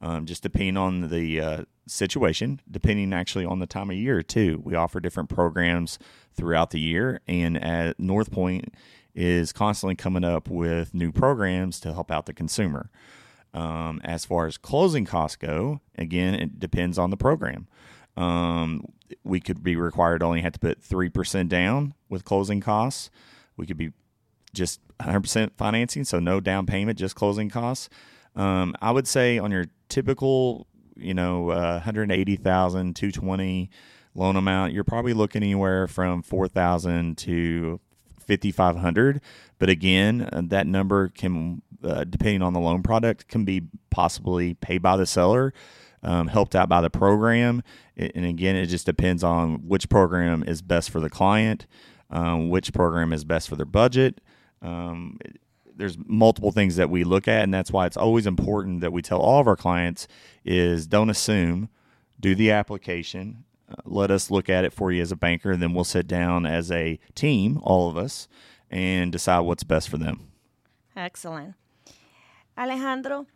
um, 0.00 0.26
just 0.26 0.42
depending 0.42 0.76
on 0.76 1.10
the 1.10 1.40
uh, 1.40 1.64
situation, 1.86 2.60
depending 2.70 3.12
actually 3.12 3.44
on 3.44 3.58
the 3.58 3.66
time 3.66 3.90
of 3.90 3.96
year, 3.96 4.22
too. 4.22 4.60
We 4.64 4.74
offer 4.74 4.98
different 4.98 5.28
programs 5.28 5.98
throughout 6.34 6.70
the 6.70 6.80
year. 6.80 7.20
And 7.28 7.62
at 7.62 7.98
Northpointe, 7.98 8.68
is 9.14 9.52
constantly 9.52 9.94
coming 9.94 10.24
up 10.24 10.48
with 10.48 10.94
new 10.94 11.12
programs 11.12 11.80
to 11.80 11.92
help 11.92 12.10
out 12.10 12.26
the 12.26 12.32
consumer. 12.32 12.90
Um, 13.54 14.00
as 14.02 14.24
far 14.24 14.46
as 14.46 14.56
closing 14.56 15.04
costs 15.04 15.36
go, 15.36 15.80
again, 15.96 16.34
it 16.34 16.58
depends 16.58 16.98
on 16.98 17.10
the 17.10 17.16
program. 17.16 17.68
Um, 18.16 18.86
we 19.24 19.40
could 19.40 19.62
be 19.62 19.76
required 19.76 20.22
only 20.22 20.40
have 20.42 20.52
to 20.52 20.58
put 20.58 20.80
3% 20.80 21.48
down 21.48 21.94
with 22.08 22.24
closing 22.24 22.60
costs. 22.60 23.10
We 23.56 23.66
could 23.66 23.76
be 23.76 23.92
just 24.54 24.80
100% 25.00 25.52
financing, 25.56 26.04
so 26.04 26.18
no 26.18 26.40
down 26.40 26.66
payment, 26.66 26.98
just 26.98 27.14
closing 27.14 27.50
costs. 27.50 27.88
Um, 28.34 28.74
I 28.80 28.90
would 28.90 29.06
say 29.06 29.38
on 29.38 29.50
your 29.50 29.66
typical, 29.88 30.66
you 30.96 31.14
know, 31.14 31.50
uh, 31.50 31.74
180,000, 31.74 32.96
220 32.96 33.70
loan 34.14 34.36
amount, 34.36 34.72
you're 34.72 34.84
probably 34.84 35.14
looking 35.14 35.42
anywhere 35.42 35.86
from 35.86 36.22
4,000 36.22 37.16
to 37.18 37.80
5,500. 38.22 39.20
But 39.58 39.68
again, 39.68 40.28
uh, 40.32 40.42
that 40.46 40.66
number 40.66 41.08
can, 41.08 41.62
uh, 41.84 42.04
depending 42.04 42.42
on 42.42 42.52
the 42.52 42.60
loan 42.60 42.82
product, 42.82 43.28
can 43.28 43.44
be 43.44 43.62
possibly 43.90 44.54
paid 44.54 44.78
by 44.78 44.96
the 44.96 45.06
seller, 45.06 45.52
um, 46.02 46.28
helped 46.28 46.54
out 46.54 46.68
by 46.68 46.80
the 46.80 46.90
program. 46.90 47.62
And 47.96 48.24
again, 48.24 48.56
it 48.56 48.66
just 48.66 48.86
depends 48.86 49.22
on 49.22 49.68
which 49.68 49.88
program 49.88 50.42
is 50.44 50.62
best 50.62 50.90
for 50.90 51.00
the 51.00 51.10
client, 51.10 51.66
um, 52.10 52.48
which 52.48 52.72
program 52.72 53.12
is 53.12 53.24
best 53.24 53.48
for 53.48 53.56
their 53.56 53.66
budget. 53.66 54.20
Um, 54.62 55.18
there's 55.74 55.96
multiple 56.06 56.52
things 56.52 56.76
that 56.76 56.90
we 56.90 57.04
look 57.04 57.26
at, 57.28 57.42
and 57.42 57.52
that's 57.52 57.70
why 57.70 57.86
it's 57.86 57.96
always 57.96 58.26
important 58.26 58.80
that 58.80 58.92
we 58.92 59.02
tell 59.02 59.18
all 59.18 59.40
of 59.40 59.46
our 59.46 59.56
clients 59.56 60.06
is 60.44 60.86
don't 60.86 61.10
assume, 61.10 61.68
do 62.20 62.34
the 62.34 62.50
application, 62.50 63.44
let 63.84 64.10
us 64.10 64.30
look 64.30 64.48
at 64.48 64.64
it 64.64 64.72
for 64.72 64.92
you 64.92 65.02
as 65.02 65.12
a 65.12 65.16
banker, 65.16 65.52
and 65.52 65.62
then 65.62 65.74
we'll 65.74 65.84
sit 65.84 66.06
down 66.06 66.46
as 66.46 66.70
a 66.70 66.98
team, 67.14 67.60
all 67.62 67.88
of 67.88 67.96
us, 67.96 68.28
and 68.70 69.12
decide 69.12 69.40
what's 69.40 69.64
best 69.64 69.88
for 69.88 69.98
them. 69.98 70.32
Excellent. 70.96 71.54
Alejandro, 72.56 73.26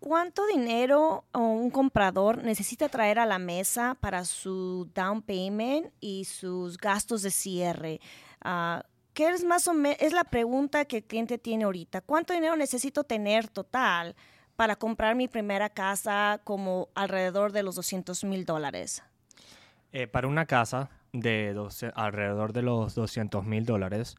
¿cuánto 0.00 0.46
dinero 0.46 1.24
un 1.34 1.70
comprador 1.70 2.42
necesita 2.44 2.88
traer 2.88 3.18
a 3.18 3.26
la 3.26 3.38
mesa 3.38 3.96
para 4.00 4.24
su 4.24 4.88
down 4.94 5.22
payment 5.22 5.90
y 6.00 6.24
sus 6.24 6.76
gastos 6.76 7.22
de 7.22 7.30
cierre? 7.30 8.00
Uh, 8.44 8.80
¿Qué 9.14 9.28
es 9.30 9.42
más 9.42 9.66
o 9.66 9.74
menos? 9.74 9.98
Es 10.00 10.12
la 10.12 10.24
pregunta 10.24 10.84
que 10.84 10.98
el 10.98 11.04
cliente 11.04 11.38
tiene 11.38 11.64
ahorita. 11.64 12.02
¿Cuánto 12.02 12.34
dinero 12.34 12.56
necesito 12.56 13.02
tener 13.02 13.48
total 13.48 14.14
para 14.58 14.74
comprar 14.74 15.14
mi 15.14 15.28
primera 15.28 15.70
casa 15.70 16.40
como 16.42 16.88
alrededor 16.96 17.52
de 17.52 17.62
los 17.62 17.76
200 17.76 18.24
mil 18.24 18.44
dólares? 18.44 19.04
Eh, 19.92 20.08
para 20.08 20.26
una 20.26 20.46
casa 20.46 20.90
de 21.12 21.54
alrededor 21.94 22.52
de 22.52 22.62
los 22.62 22.96
200 22.96 23.44
mil 23.44 23.64
dólares, 23.64 24.16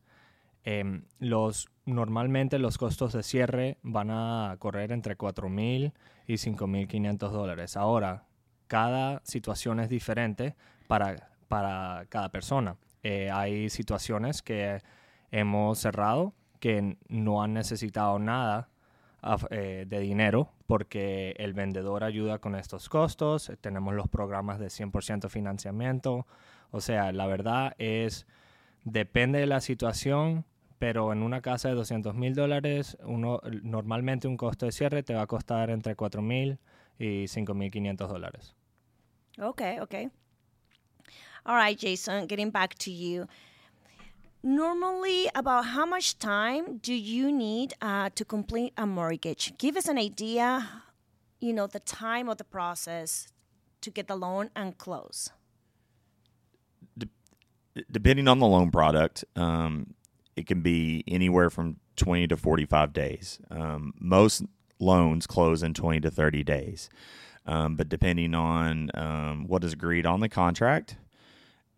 em, 0.63 1.03
los, 1.19 1.67
normalmente 1.85 2.57
los 2.57 2.77
costos 2.77 3.11
de 3.11 3.21
cierre 3.21 3.79
van 3.81 4.11
a 4.11 4.55
correr 4.59 4.93
entre 4.93 5.17
4 5.17 5.49
mil 5.49 5.91
y 6.25 6.37
5 6.37 6.67
mil 6.67 6.87
500 6.87 7.33
dólares. 7.33 7.75
Ahora, 7.75 8.23
cada 8.67 9.19
situación 9.25 9.81
es 9.81 9.89
diferente 9.89 10.55
para, 10.87 11.31
para 11.49 12.05
cada 12.07 12.29
persona. 12.29 12.77
Eh, 13.03 13.29
hay 13.29 13.69
situaciones 13.69 14.41
que 14.41 14.81
hemos 15.31 15.79
cerrado 15.79 16.33
que 16.61 16.95
no 17.09 17.43
han 17.43 17.51
necesitado 17.51 18.19
nada 18.19 18.69
de 19.21 19.99
dinero 19.99 20.53
porque 20.65 21.35
el 21.37 21.53
vendedor 21.53 22.03
ayuda 22.03 22.39
con 22.39 22.55
estos 22.55 22.89
costos, 22.89 23.51
tenemos 23.61 23.93
los 23.93 24.07
programas 24.07 24.59
de 24.59 24.67
100% 24.67 25.29
financiamiento, 25.29 26.25
o 26.71 26.81
sea, 26.81 27.11
la 27.11 27.25
verdad 27.27 27.73
es, 27.79 28.27
depende 28.83 29.39
de 29.39 29.47
la 29.47 29.61
situación, 29.61 30.45
pero 30.77 31.11
en 31.11 31.23
una 31.23 31.41
casa 31.41 31.67
de 31.67 31.75
200 31.75 32.15
mil 32.15 32.35
dólares, 32.35 32.97
normalmente 33.03 34.27
un 34.27 34.37
costo 34.37 34.65
de 34.65 34.71
cierre 34.71 35.03
te 35.03 35.13
va 35.13 35.23
a 35.23 35.27
costar 35.27 35.69
entre 35.69 35.95
4 35.95 36.21
mil 36.21 36.59
y 36.97 37.27
5 37.27 37.53
mil 37.53 37.71
500 37.71 38.09
dólares. 38.09 38.55
Ok, 39.39 39.61
ok. 39.81 39.95
All 41.45 41.57
right, 41.57 41.77
Jason, 41.79 42.27
getting 42.27 42.51
back 42.51 42.75
to 42.75 42.91
you. 42.91 43.25
Normally, 44.41 45.29
about 45.35 45.65
how 45.65 45.85
much 45.85 46.17
time 46.17 46.77
do 46.77 46.93
you 46.93 47.31
need 47.31 47.73
uh, 47.81 48.09
to 48.15 48.23
complete 48.23 48.73
a 48.77 48.85
mortgage? 48.85 49.53
Give 49.57 49.75
us 49.75 49.87
an 49.89 49.97
idea, 49.97 50.69
you 51.41 51.51
know, 51.51 51.67
the 51.67 51.81
time 51.81 52.29
of 52.29 52.37
the 52.37 52.45
process 52.45 53.27
to 53.81 53.89
get 53.91 54.07
the 54.07 54.15
loan 54.15 54.49
and 54.55 54.77
close. 54.77 55.29
De- 56.97 57.09
depending 57.91 58.29
on 58.29 58.39
the 58.39 58.47
loan 58.47 58.71
product, 58.71 59.25
um, 59.35 59.93
it 60.37 60.47
can 60.47 60.61
be 60.61 61.03
anywhere 61.05 61.49
from 61.49 61.75
20 61.97 62.27
to 62.27 62.37
45 62.37 62.93
days. 62.93 63.39
Um, 63.51 63.93
most 63.99 64.43
loans 64.79 65.27
close 65.27 65.61
in 65.63 65.73
20 65.73 65.99
to 65.99 66.09
30 66.09 66.45
days. 66.45 66.89
Um, 67.45 67.75
but 67.75 67.89
depending 67.89 68.33
on 68.35 68.89
um, 68.93 69.47
what 69.47 69.65
is 69.65 69.73
agreed 69.73 70.05
on 70.05 70.21
the 70.21 70.29
contract, 70.29 70.95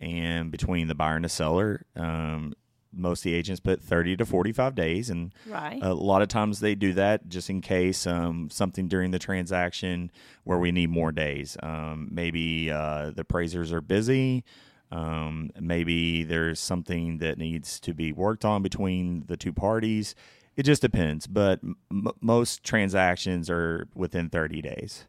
and 0.01 0.51
between 0.51 0.88
the 0.88 0.96
buyer 0.96 1.15
and 1.15 1.24
the 1.24 1.29
seller, 1.29 1.86
um, 1.96 2.53
most 2.93 3.20
of 3.20 3.24
the 3.25 3.34
agents 3.36 3.62
put 3.62 3.81
30 3.81 4.17
to 4.17 4.25
45 4.25 4.75
days 4.75 5.10
and 5.10 5.34
right. 5.48 5.79
a 5.81 5.93
lot 5.93 6.22
of 6.22 6.27
times 6.27 6.60
they 6.60 6.75
do 6.75 6.93
that 6.93 7.29
just 7.29 7.50
in 7.50 7.62
case 7.62 8.05
um, 8.05 8.50
something 8.50 8.88
during 8.88 9.12
the 9.12 9.20
transaction 9.20 10.12
where 10.43 10.58
we 10.58 10.72
need 10.72 10.89
more 10.89 11.12
days. 11.12 11.55
Um, 11.63 12.10
maybe 12.12 12.70
uh, 12.70 13.12
the 13.12 13.22
appraisers 13.22 13.72
are 13.72 13.81
busy 13.81 14.43
um, 14.91 15.51
maybe 15.58 16.25
there's 16.25 16.60
something 16.60 17.20
that 17.20 17.38
needs 17.38 17.79
to 17.79 17.93
be 17.93 18.12
worked 18.12 18.43
on 18.43 18.62
between 18.62 19.24
the 19.27 19.38
two 19.38 19.53
parties. 19.53 20.15
It 20.58 20.63
just 20.63 20.81
depends 20.81 21.27
but 21.27 21.62
m- 21.63 22.10
most 22.20 22.63
transactions 22.63 23.50
are 23.50 23.88
within 23.96 24.29
30 24.29 24.62
days. 24.62 25.05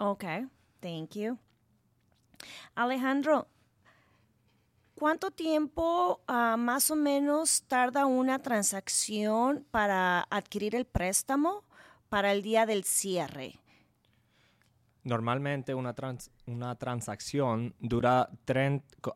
Okay 0.00 0.44
thank 0.82 1.16
you. 1.16 1.38
Alejandro 2.76 3.46
¿Cuánto 4.98 5.30
tiempo 5.30 6.22
uh, 6.28 6.56
más 6.56 6.90
o 6.90 6.96
menos 6.96 7.62
tarda 7.68 8.04
una 8.04 8.40
transacción 8.40 9.64
para 9.70 10.26
adquirir 10.28 10.74
el 10.74 10.86
préstamo 10.86 11.62
para 12.08 12.32
el 12.32 12.42
día 12.42 12.66
del 12.66 12.82
cierre? 12.82 13.60
Normalmente 15.04 15.72
una, 15.72 15.92
trans 15.92 16.32
una 16.46 16.74
transacción 16.74 17.76
dura 17.78 18.28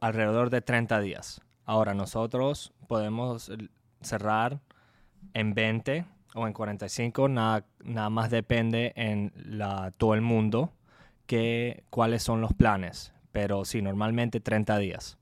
alrededor 0.00 0.50
de 0.50 0.60
30 0.60 1.00
días. 1.00 1.40
Ahora 1.64 1.94
nosotros 1.94 2.72
podemos 2.86 3.50
cerrar 4.02 4.60
en 5.34 5.52
20 5.52 6.06
o 6.36 6.46
en 6.46 6.52
45, 6.52 7.28
nada, 7.28 7.66
nada 7.82 8.08
más 8.08 8.30
depende 8.30 8.92
en 8.94 9.32
todo 9.96 10.14
el 10.14 10.20
mundo 10.20 10.72
que, 11.26 11.82
cuáles 11.90 12.22
son 12.22 12.40
los 12.40 12.52
planes. 12.54 13.12
Pero 13.32 13.64
sí, 13.64 13.82
normalmente 13.82 14.38
30 14.38 14.78
días. 14.78 15.18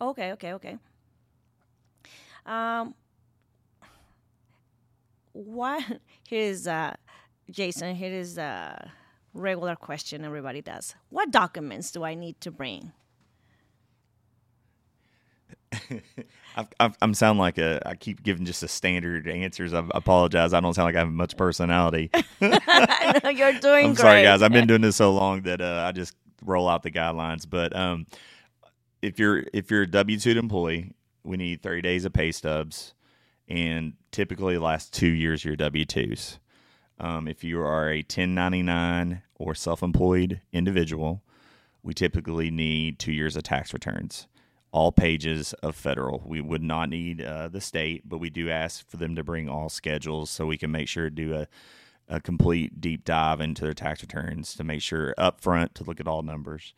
Okay, 0.00 0.32
okay, 0.32 0.52
okay. 0.54 0.78
Um, 2.46 2.94
what 5.32 5.82
here 6.28 6.42
is 6.42 6.66
uh, 6.66 6.94
Jason. 7.50 7.94
Here 7.94 8.12
is 8.12 8.38
a 8.38 8.90
regular 9.32 9.76
question 9.76 10.24
everybody 10.24 10.62
does. 10.62 10.94
What 11.10 11.30
documents 11.30 11.90
do 11.90 12.04
I 12.04 12.14
need 12.14 12.40
to 12.40 12.50
bring? 12.50 12.92
i 16.56 16.92
am 17.02 17.14
sound 17.14 17.38
like 17.38 17.58
a. 17.58 17.82
I 17.86 17.94
keep 17.96 18.22
giving 18.22 18.44
just 18.44 18.62
a 18.62 18.68
standard 18.68 19.28
answers. 19.28 19.74
I 19.74 19.84
apologize. 19.90 20.52
I 20.52 20.60
don't 20.60 20.74
sound 20.74 20.86
like 20.86 20.96
I 20.96 21.00
have 21.00 21.10
much 21.10 21.36
personality. 21.38 22.10
no, 22.40 23.30
you're 23.30 23.52
doing. 23.54 23.86
I'm 23.86 23.94
great. 23.94 23.98
sorry, 23.98 24.22
guys. 24.22 24.42
I've 24.42 24.52
been 24.52 24.68
doing 24.68 24.82
this 24.82 24.96
so 24.96 25.12
long 25.12 25.42
that 25.42 25.60
uh, 25.60 25.84
I 25.86 25.92
just 25.92 26.14
roll 26.44 26.68
out 26.68 26.82
the 26.82 26.90
guidelines. 26.90 27.48
But 27.48 27.74
um, 27.74 28.06
if 29.04 29.18
you're 29.18 29.44
if 29.52 29.70
you're 29.70 29.82
a 29.82 29.90
W 29.90 30.18
two 30.18 30.30
employee, 30.38 30.92
we 31.22 31.36
need 31.36 31.62
30 31.62 31.82
days 31.82 32.04
of 32.04 32.12
pay 32.12 32.32
stubs, 32.32 32.94
and 33.46 33.94
typically 34.10 34.58
last 34.58 34.92
two 34.92 35.08
years 35.08 35.42
of 35.42 35.46
your 35.46 35.56
W 35.56 35.84
twos. 35.84 36.38
Um, 36.98 37.28
if 37.28 37.42
you 37.42 37.60
are 37.60 37.90
a 37.90 37.98
1099 37.98 39.22
or 39.34 39.54
self 39.54 39.82
employed 39.82 40.40
individual, 40.52 41.22
we 41.82 41.92
typically 41.92 42.50
need 42.50 42.98
two 42.98 43.12
years 43.12 43.36
of 43.36 43.42
tax 43.42 43.72
returns. 43.72 44.26
All 44.72 44.90
pages 44.90 45.52
of 45.54 45.76
federal. 45.76 46.22
We 46.26 46.40
would 46.40 46.62
not 46.62 46.88
need 46.88 47.22
uh, 47.22 47.48
the 47.48 47.60
state, 47.60 48.08
but 48.08 48.18
we 48.18 48.30
do 48.30 48.50
ask 48.50 48.88
for 48.88 48.96
them 48.96 49.14
to 49.14 49.22
bring 49.22 49.48
all 49.48 49.68
schedules 49.68 50.30
so 50.30 50.46
we 50.46 50.58
can 50.58 50.72
make 50.72 50.88
sure 50.88 51.04
to 51.04 51.14
do 51.14 51.34
a, 51.34 51.46
a 52.08 52.20
complete 52.20 52.80
deep 52.80 53.04
dive 53.04 53.40
into 53.40 53.62
their 53.62 53.74
tax 53.74 54.02
returns 54.02 54.54
to 54.54 54.64
make 54.64 54.82
sure 54.82 55.14
upfront 55.16 55.74
to 55.74 55.84
look 55.84 56.00
at 56.00 56.08
all 56.08 56.22
numbers. 56.22 56.74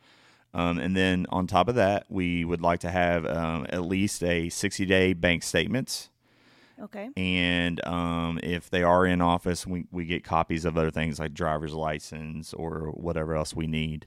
Um, 0.56 0.78
and 0.78 0.96
then 0.96 1.26
on 1.28 1.46
top 1.46 1.68
of 1.68 1.74
that, 1.74 2.06
we 2.08 2.42
would 2.42 2.62
like 2.62 2.80
to 2.80 2.90
have 2.90 3.26
um, 3.26 3.66
at 3.68 3.84
least 3.84 4.22
a 4.22 4.48
60 4.48 4.86
day 4.86 5.12
bank 5.12 5.42
statements. 5.42 6.08
Okay. 6.80 7.10
And 7.14 7.86
um, 7.86 8.40
if 8.42 8.70
they 8.70 8.82
are 8.82 9.04
in 9.04 9.20
office, 9.20 9.66
we, 9.66 9.84
we 9.92 10.06
get 10.06 10.24
copies 10.24 10.64
of 10.64 10.78
other 10.78 10.90
things 10.90 11.18
like 11.18 11.34
driver's 11.34 11.74
license 11.74 12.54
or 12.54 12.90
whatever 12.94 13.34
else 13.34 13.54
we 13.54 13.66
need. 13.66 14.06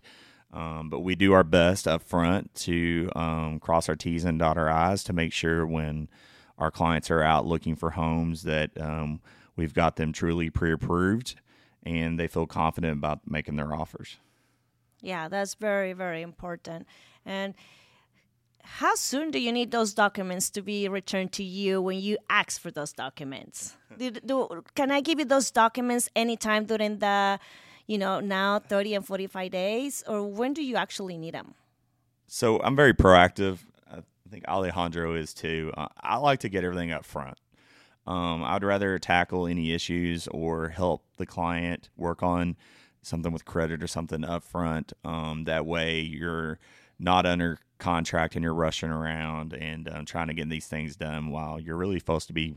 Um, 0.52 0.90
but 0.90 1.02
we 1.02 1.14
do 1.14 1.34
our 1.34 1.44
best 1.44 1.88
up 1.88 2.02
front 2.02 2.56
to 2.56 3.12
um, 3.16 3.60
cross 3.60 3.88
our 3.88 3.96
T's 3.96 4.26
and 4.26 4.40
dot 4.40 4.58
our 4.58 4.70
I's 4.70 5.04
to 5.04 5.14
make 5.14 5.32
sure 5.32 5.68
when 5.68 6.10
our 6.58 6.72
clients 6.72 7.12
are 7.12 7.22
out 7.22 7.46
looking 7.46 7.76
for 7.76 7.92
homes 7.92 8.42
that 8.44 8.72
um, 8.82 9.22
we've 9.56 9.74
got 9.76 9.98
them 9.98 10.12
truly 10.12 10.50
pre 10.50 10.72
approved 10.72 11.36
and 11.84 12.20
they 12.20 12.28
feel 12.28 12.48
confident 12.48 12.94
about 12.94 13.22
making 13.28 13.56
their 13.56 13.72
offers. 13.72 14.18
Yeah, 15.02 15.28
that's 15.28 15.54
very, 15.56 15.94
very 15.94 16.22
important. 16.22 16.88
And 17.26 17.54
how 18.64 18.96
soon 18.96 19.32
do 19.32 19.40
you 19.40 19.52
need 19.52 19.72
those 19.72 19.94
documents 19.94 20.50
to 20.52 20.62
be 20.62 20.88
returned 20.88 21.32
to 21.34 21.44
you 21.44 21.82
when 21.82 22.00
you 22.00 22.18
ask 22.30 22.62
for 22.62 22.72
those 22.72 22.94
documents? 22.94 23.76
do, 23.98 24.12
do, 24.12 24.64
can 24.76 24.92
I 24.92 25.02
give 25.02 25.20
you 25.20 25.26
those 25.26 25.52
documents 25.52 26.10
anytime 26.16 26.66
during 26.66 27.00
the, 27.00 27.40
you 27.88 27.98
know, 27.98 28.20
now 28.20 28.60
30 28.60 28.96
and 28.96 29.06
45 29.06 29.52
days? 29.52 30.04
Or 30.08 30.24
when 30.24 30.54
do 30.54 30.64
you 30.64 30.76
actually 30.76 31.18
need 31.18 31.34
them? 31.34 31.56
So 32.28 32.62
I'm 32.62 32.76
very 32.76 32.94
proactive. 32.94 33.60
I 33.92 34.02
think 34.30 34.48
Alejandro 34.48 35.16
is 35.16 35.34
too. 35.34 35.72
Uh, 35.76 35.88
I 36.00 36.18
like 36.18 36.42
to 36.42 36.50
get 36.50 36.64
everything 36.64 36.92
up 36.92 37.06
front. 37.06 37.40
Um, 38.06 38.44
I'd 38.44 38.64
rather 38.64 38.98
tackle 39.00 39.48
any 39.48 39.72
issues 39.72 40.28
or 40.28 40.70
help 40.70 41.04
the 41.18 41.26
client 41.26 41.90
work 41.98 42.24
on 42.24 42.56
something 43.02 43.32
with 43.32 43.46
credit 43.46 43.84
or 43.84 43.88
something 43.88 44.24
up 44.24 44.44
front. 44.44 44.94
Um, 45.04 45.46
that 45.46 45.66
way, 45.66 46.02
you're 46.02 46.60
not 47.00 47.26
under 47.26 47.60
contract 47.78 48.36
and 48.36 48.44
you're 48.44 48.54
rushing 48.54 48.90
around 48.90 49.54
and 49.54 49.90
um, 49.90 50.06
trying 50.06 50.28
to 50.28 50.34
get 50.34 50.50
these 50.50 50.68
things 50.68 50.96
done 50.96 51.30
while 51.30 51.60
you're 51.60 51.78
really 51.78 51.98
supposed 51.98 52.28
to 52.28 52.34
be 52.34 52.56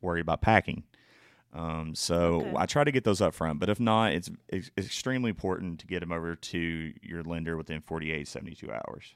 worried 0.00 0.20
about 0.20 0.40
packing. 0.40 0.82
Um, 1.52 1.94
so 1.94 2.40
okay. 2.40 2.54
I 2.56 2.66
try 2.66 2.82
to 2.82 2.90
get 2.90 3.04
those 3.04 3.20
up 3.20 3.32
front, 3.32 3.60
but 3.60 3.68
if 3.68 3.78
not, 3.78 4.12
it's, 4.12 4.28
it's, 4.48 4.70
extremely 4.76 5.30
important 5.30 5.78
to 5.80 5.86
get 5.86 6.00
them 6.00 6.10
over 6.10 6.34
to 6.34 6.92
your 7.00 7.22
lender 7.22 7.56
within 7.56 7.80
48, 7.80 8.26
72 8.26 8.72
hours. 8.72 9.14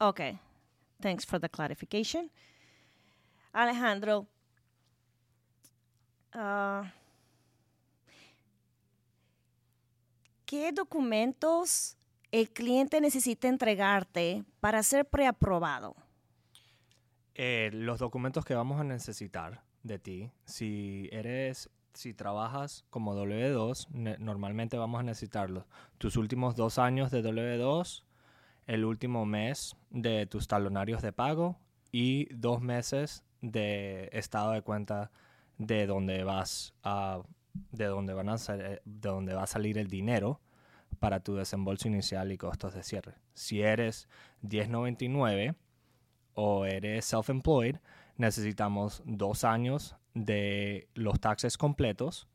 Okay. 0.00 0.40
Thanks 1.00 1.24
for 1.24 1.38
the 1.38 1.48
clarification. 1.48 2.30
Alejandro, 3.54 4.26
Uh, 6.34 6.84
¿Qué 10.52 10.70
documentos 10.70 11.96
el 12.30 12.50
cliente 12.50 13.00
necesita 13.00 13.48
entregarte 13.48 14.44
para 14.60 14.82
ser 14.82 15.06
preaprobado? 15.06 15.96
Eh, 17.34 17.70
los 17.72 18.00
documentos 18.00 18.44
que 18.44 18.54
vamos 18.54 18.78
a 18.78 18.84
necesitar 18.84 19.62
de 19.82 19.98
ti, 19.98 20.30
si 20.44 21.08
eres, 21.10 21.70
si 21.94 22.12
trabajas 22.12 22.84
como 22.90 23.16
W2, 23.16 24.18
normalmente 24.18 24.76
vamos 24.76 25.00
a 25.00 25.04
necesitarlos. 25.04 25.64
Tus 25.96 26.18
últimos 26.18 26.54
dos 26.54 26.78
años 26.78 27.10
de 27.10 27.24
W2, 27.24 28.04
el 28.66 28.84
último 28.84 29.24
mes 29.24 29.74
de 29.88 30.26
tus 30.26 30.48
talonarios 30.48 31.00
de 31.00 31.14
pago 31.14 31.56
y 31.92 32.26
dos 32.34 32.60
meses 32.60 33.24
de 33.40 34.10
estado 34.12 34.52
de 34.52 34.60
cuenta 34.60 35.10
de 35.56 35.86
dónde 35.86 36.24
vas 36.24 36.74
a 36.82 37.22
de 37.70 37.86
dónde 37.86 38.14
van 38.14 38.28
a 38.28 38.36
de 38.36 38.80
dónde 38.84 39.34
va 39.34 39.44
a 39.44 39.46
salir 39.46 39.78
el 39.78 39.88
dinero 39.88 40.40
para 40.98 41.20
tu 41.20 41.34
desembolso 41.34 41.88
inicial 41.88 42.32
y 42.32 42.38
costos 42.38 42.74
de 42.74 42.82
cierre. 42.82 43.14
Si 43.34 43.62
eres 43.62 44.08
1099 44.42 45.54
o 46.34 46.64
eres 46.64 47.04
self-employed, 47.04 47.76
necesitamos 48.16 49.02
dos 49.04 49.44
años 49.44 49.96
de 50.14 50.88
los 50.94 51.20
taxes 51.20 51.56
completos 51.56 52.28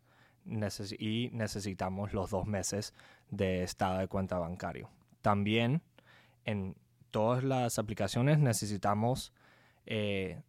y 0.99 1.29
necesitamos 1.33 2.13
los 2.13 2.29
dos 2.29 2.45
meses 2.45 2.93
de 3.29 3.63
estado 3.63 3.99
de 3.99 4.07
cuenta 4.07 4.39
bancario. 4.39 4.89
También 5.21 5.81
en 6.45 6.75
todas 7.11 7.43
las 7.43 7.79
aplicaciones 7.79 8.39
necesitamos 8.39 9.33
eh, 9.85 10.41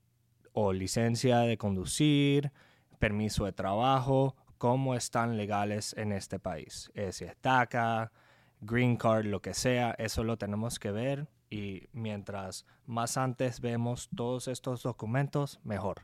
o 0.53 0.73
licencia 0.73 1.41
de 1.41 1.59
conducir, 1.59 2.53
permiso 2.99 3.45
de 3.45 3.53
trabajo, 3.53 4.37
cómo 4.59 4.95
están 4.95 5.37
legales 5.37 5.95
en 5.97 6.13
este 6.13 6.39
país. 6.39 6.91
Eh, 6.95 7.13
si 7.13 7.25
es 7.25 7.37
DACA, 7.43 8.13
Green 8.61 8.97
Card, 8.97 9.25
lo 9.27 9.41
que 9.41 9.55
sea, 9.55 9.93
eso 9.99 10.25
lo 10.25 10.37
tenemos 10.37 10.79
que 10.79 10.91
ver 10.91 11.29
y 11.51 11.85
mientras 11.93 12.67
más 12.87 13.17
antes 13.17 13.61
vemos 13.61 14.09
todos 14.15 14.49
estos 14.49 14.83
documentos, 14.83 15.61
mejor. 15.63 16.03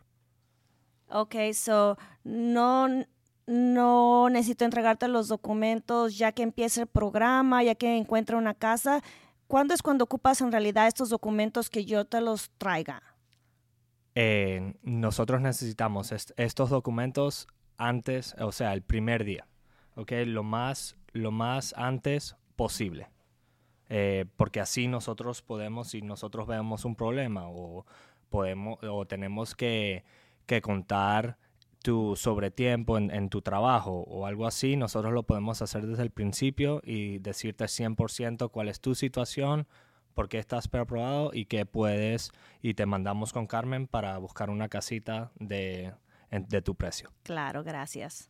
Ok, 1.08 1.34
so 1.52 1.98
no, 2.22 2.88
no 3.46 4.28
necesito 4.30 4.64
entregarte 4.64 5.08
los 5.08 5.28
documentos 5.28 6.16
ya 6.16 6.32
que 6.32 6.42
empiece 6.42 6.82
el 6.82 6.86
programa, 6.86 7.62
ya 7.62 7.74
que 7.74 7.96
encuentre 7.96 8.36
una 8.36 8.54
casa. 8.54 9.02
¿Cuándo 9.46 9.74
es 9.74 9.82
cuando 9.82 10.04
ocupas 10.04 10.40
en 10.40 10.50
realidad 10.50 10.86
estos 10.86 11.10
documentos 11.10 11.68
que 11.68 11.84
yo 11.84 12.06
te 12.06 12.20
los 12.20 12.50
traiga? 12.56 13.02
Eh, 14.14 14.74
nosotros 14.82 15.40
necesitamos 15.40 16.12
estos 16.36 16.70
documentos 16.70 17.48
antes, 17.76 18.34
o 18.38 18.52
sea, 18.52 18.72
el 18.72 18.82
primer 18.82 19.24
día, 19.24 19.46
¿ok? 19.94 20.12
Lo 20.26 20.42
más, 20.42 20.96
lo 21.12 21.30
más 21.30 21.74
antes 21.76 22.36
posible. 22.56 23.08
Eh, 23.88 24.24
porque 24.36 24.60
así 24.60 24.88
nosotros 24.88 25.42
podemos, 25.42 25.88
si 25.88 26.02
nosotros 26.02 26.46
vemos 26.46 26.84
un 26.84 26.96
problema 26.96 27.48
o, 27.48 27.84
podemos, 28.30 28.78
o 28.82 29.06
tenemos 29.06 29.54
que, 29.54 30.04
que 30.46 30.62
contar 30.62 31.38
tu 31.82 32.16
sobretiempo 32.16 32.96
en, 32.96 33.10
en 33.10 33.28
tu 33.28 33.42
trabajo 33.42 34.04
o 34.08 34.26
algo 34.26 34.46
así, 34.46 34.76
nosotros 34.76 35.12
lo 35.12 35.24
podemos 35.24 35.60
hacer 35.60 35.86
desde 35.86 36.02
el 36.02 36.10
principio 36.10 36.80
y 36.82 37.18
decirte 37.18 37.66
100% 37.66 38.50
cuál 38.50 38.68
es 38.68 38.80
tu 38.80 38.94
situación, 38.94 39.68
por 40.14 40.28
qué 40.28 40.38
estás 40.38 40.66
preaprobado 40.66 41.30
y 41.34 41.44
qué 41.44 41.66
puedes 41.66 42.32
y 42.62 42.74
te 42.74 42.86
mandamos 42.86 43.34
con 43.34 43.46
Carmen 43.46 43.86
para 43.86 44.16
buscar 44.16 44.48
una 44.48 44.68
casita 44.70 45.30
de, 45.38 45.92
de 46.40 46.60
tu 46.60 46.74
precio. 46.74 47.08
Claro, 47.24 47.62
gracias. 47.62 48.28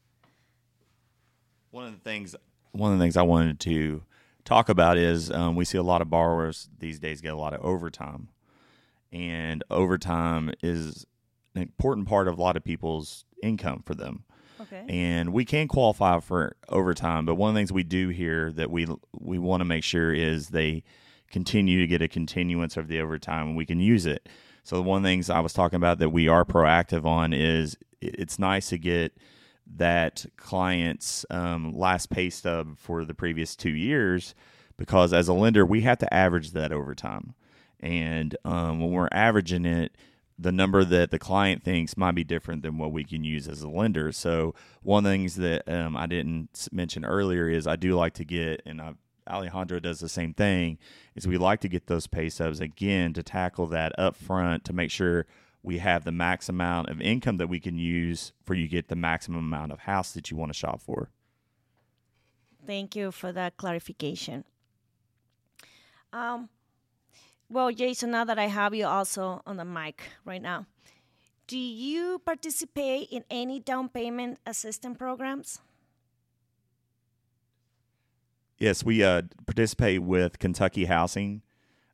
One 1.70 1.86
of 1.86 1.92
the 1.92 2.00
things 2.00 2.36
one 2.72 2.92
of 2.92 2.98
the 2.98 3.04
things 3.04 3.16
I 3.16 3.22
wanted 3.22 3.60
to 3.60 4.02
talk 4.44 4.68
about 4.68 4.98
is 4.98 5.30
um, 5.30 5.56
we 5.56 5.64
see 5.64 5.78
a 5.78 5.82
lot 5.82 6.02
of 6.02 6.10
borrowers 6.10 6.68
these 6.78 6.98
days 6.98 7.20
get 7.20 7.32
a 7.32 7.36
lot 7.36 7.54
of 7.54 7.60
overtime, 7.60 8.28
and 9.12 9.62
overtime 9.70 10.52
is 10.62 11.06
an 11.54 11.62
important 11.62 12.08
part 12.08 12.28
of 12.28 12.38
a 12.38 12.42
lot 12.42 12.56
of 12.56 12.64
people's 12.64 13.24
income 13.42 13.82
for 13.84 13.94
them. 13.94 14.24
Okay. 14.60 14.84
And 14.88 15.32
we 15.32 15.44
can 15.44 15.68
qualify 15.68 16.20
for 16.20 16.56
overtime, 16.68 17.26
but 17.26 17.34
one 17.34 17.50
of 17.50 17.54
the 17.54 17.58
things 17.58 17.72
we 17.72 17.82
do 17.82 18.08
here 18.08 18.52
that 18.52 18.70
we 18.70 18.86
we 19.18 19.38
want 19.38 19.60
to 19.60 19.64
make 19.64 19.84
sure 19.84 20.12
is 20.12 20.48
they 20.48 20.84
continue 21.30 21.80
to 21.80 21.86
get 21.86 22.00
a 22.00 22.08
continuance 22.08 22.76
of 22.76 22.86
the 22.86 23.00
overtime 23.00 23.48
and 23.48 23.56
we 23.56 23.66
can 23.66 23.80
use 23.80 24.06
it. 24.06 24.28
So 24.64 24.76
the 24.76 24.82
one 24.82 25.02
things 25.02 25.30
I 25.30 25.40
was 25.40 25.52
talking 25.52 25.76
about 25.76 25.98
that 25.98 26.08
we 26.08 26.26
are 26.26 26.44
proactive 26.44 27.04
on 27.04 27.32
is 27.32 27.76
it's 28.00 28.38
nice 28.38 28.70
to 28.70 28.78
get 28.78 29.16
that 29.76 30.26
client's 30.36 31.24
um, 31.30 31.72
last 31.76 32.10
pay 32.10 32.30
stub 32.30 32.78
for 32.78 33.04
the 33.04 33.14
previous 33.14 33.54
two 33.54 33.70
years 33.70 34.34
because 34.76 35.12
as 35.12 35.28
a 35.28 35.32
lender 35.32 35.64
we 35.64 35.82
have 35.82 35.98
to 35.98 36.12
average 36.12 36.52
that 36.52 36.72
over 36.72 36.94
time. 36.94 37.34
And 37.80 38.36
um, 38.44 38.80
when 38.80 38.90
we're 38.90 39.08
averaging 39.12 39.66
it 39.66 39.96
the 40.38 40.50
number 40.50 40.84
that 40.84 41.10
the 41.10 41.18
client 41.18 41.62
thinks 41.62 41.96
might 41.96 42.14
be 42.16 42.24
different 42.24 42.62
than 42.62 42.76
what 42.76 42.90
we 42.90 43.04
can 43.04 43.22
use 43.22 43.46
as 43.46 43.62
a 43.62 43.68
lender. 43.68 44.10
So 44.10 44.54
one 44.82 45.04
of 45.06 45.10
the 45.10 45.16
things 45.16 45.36
that 45.36 45.68
um, 45.68 45.96
i 45.96 46.06
didn't 46.06 46.68
mention 46.72 47.04
earlier 47.04 47.48
is 47.48 47.66
i 47.66 47.76
do 47.76 47.94
like 47.94 48.14
to 48.14 48.24
get 48.24 48.62
and 48.64 48.80
i've 48.80 48.96
Alejandro 49.28 49.80
does 49.80 50.00
the 50.00 50.08
same 50.08 50.34
thing, 50.34 50.78
is 51.14 51.26
we 51.26 51.38
like 51.38 51.60
to 51.60 51.68
get 51.68 51.86
those 51.86 52.06
pay 52.06 52.28
stubs 52.28 52.60
again 52.60 53.12
to 53.14 53.22
tackle 53.22 53.66
that 53.68 53.98
up 53.98 54.16
front 54.16 54.64
to 54.64 54.72
make 54.72 54.90
sure 54.90 55.26
we 55.62 55.78
have 55.78 56.04
the 56.04 56.12
max 56.12 56.48
amount 56.48 56.90
of 56.90 57.00
income 57.00 57.38
that 57.38 57.48
we 57.48 57.58
can 57.58 57.78
use 57.78 58.32
for 58.44 58.54
you 58.54 58.68
get 58.68 58.88
the 58.88 58.96
maximum 58.96 59.38
amount 59.38 59.72
of 59.72 59.80
house 59.80 60.12
that 60.12 60.30
you 60.30 60.36
want 60.36 60.52
to 60.52 60.58
shop 60.58 60.80
for. 60.80 61.08
Thank 62.66 62.94
you 62.94 63.10
for 63.10 63.32
that 63.32 63.56
clarification. 63.56 64.44
Um, 66.12 66.48
well, 67.48 67.70
Jason, 67.72 68.10
now 68.10 68.24
that 68.24 68.38
I 68.38 68.46
have 68.46 68.74
you 68.74 68.86
also 68.86 69.42
on 69.46 69.56
the 69.56 69.64
mic 69.64 70.02
right 70.24 70.40
now, 70.40 70.66
do 71.46 71.58
you 71.58 72.20
participate 72.24 73.08
in 73.10 73.24
any 73.30 73.60
down 73.60 73.88
payment 73.88 74.38
assistance 74.46 74.96
programs? 74.96 75.60
Yes, 78.58 78.84
we 78.84 79.02
uh, 79.02 79.22
participate 79.46 80.02
with 80.02 80.38
Kentucky 80.38 80.84
Housing. 80.84 81.42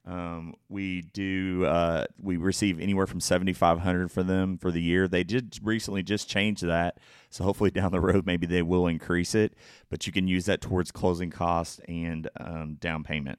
Um, 0.06 0.54
we 0.68 1.02
do. 1.02 1.64
Uh, 1.66 2.06
we 2.20 2.36
receive 2.36 2.80
anywhere 2.80 3.06
from 3.06 3.20
seventy 3.20 3.52
five 3.52 3.80
hundred 3.80 4.10
for 4.10 4.22
them 4.22 4.58
for 4.58 4.70
the 4.70 4.80
year. 4.80 5.06
They 5.06 5.24
did 5.24 5.58
recently 5.62 6.02
just 6.02 6.28
change 6.28 6.60
that, 6.62 6.98
so 7.28 7.44
hopefully 7.44 7.70
down 7.70 7.92
the 7.92 8.00
road 8.00 8.26
maybe 8.26 8.46
they 8.46 8.62
will 8.62 8.86
increase 8.86 9.34
it. 9.34 9.54
But 9.88 10.06
you 10.06 10.12
can 10.12 10.26
use 10.26 10.46
that 10.46 10.60
towards 10.60 10.90
closing 10.90 11.30
costs 11.30 11.80
and 11.86 12.28
um, 12.38 12.74
down 12.74 13.04
payment. 13.04 13.38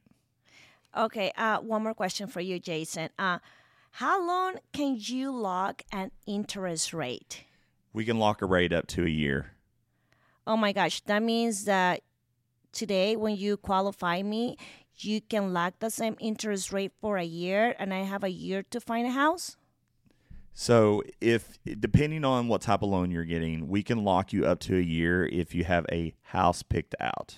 Okay. 0.96 1.32
Uh, 1.38 1.60
one 1.60 1.84
more 1.84 1.94
question 1.94 2.28
for 2.28 2.42
you, 2.42 2.60
Jason. 2.60 3.10
Uh, 3.18 3.40
how 3.92 4.26
long 4.26 4.56
can 4.72 4.98
you 5.00 5.32
lock 5.32 5.84
an 5.92 6.12
interest 6.26 6.94
rate? 6.94 7.44
We 7.94 8.06
can 8.06 8.20
lock 8.20 8.42
a 8.42 8.46
rate 8.46 8.72
up 8.72 8.88
to 8.88 9.06
a 9.06 9.10
year. 9.10 9.52
Oh 10.48 10.58
my 10.58 10.72
gosh, 10.72 11.02
that 11.02 11.22
means 11.22 11.66
that 11.66 12.02
today 12.72 13.16
when 13.16 13.36
you 13.36 13.58
qualify 13.58 14.22
me, 14.22 14.58
you 14.96 15.22
can 15.22 15.54
lock 15.54 15.76
the 15.80 15.90
same 15.90 16.16
interest 16.20 16.72
rate 16.72 16.92
for 17.02 17.18
a 17.18 17.24
year 17.24 17.76
and 17.80 17.94
I 17.94 18.04
have 18.04 18.24
a 18.24 18.30
year 18.30 18.64
to 18.72 18.80
find 18.80 19.08
a 19.08 19.12
house? 19.12 19.58
So, 20.54 21.02
if 21.22 21.58
depending 21.64 22.26
on 22.26 22.50
what 22.50 22.62
type 22.62 22.82
of 22.82 22.90
loan 22.90 23.10
you're 23.10 23.24
getting, 23.24 23.70
we 23.70 23.84
can 23.84 24.04
lock 24.04 24.34
you 24.34 24.46
up 24.46 24.60
to 24.62 24.78
a 24.78 24.82
year 24.82 25.26
if 25.26 25.56
you 25.56 25.64
have 25.64 25.86
a 25.92 26.14
house 26.24 26.62
picked 26.62 26.94
out. 27.00 27.38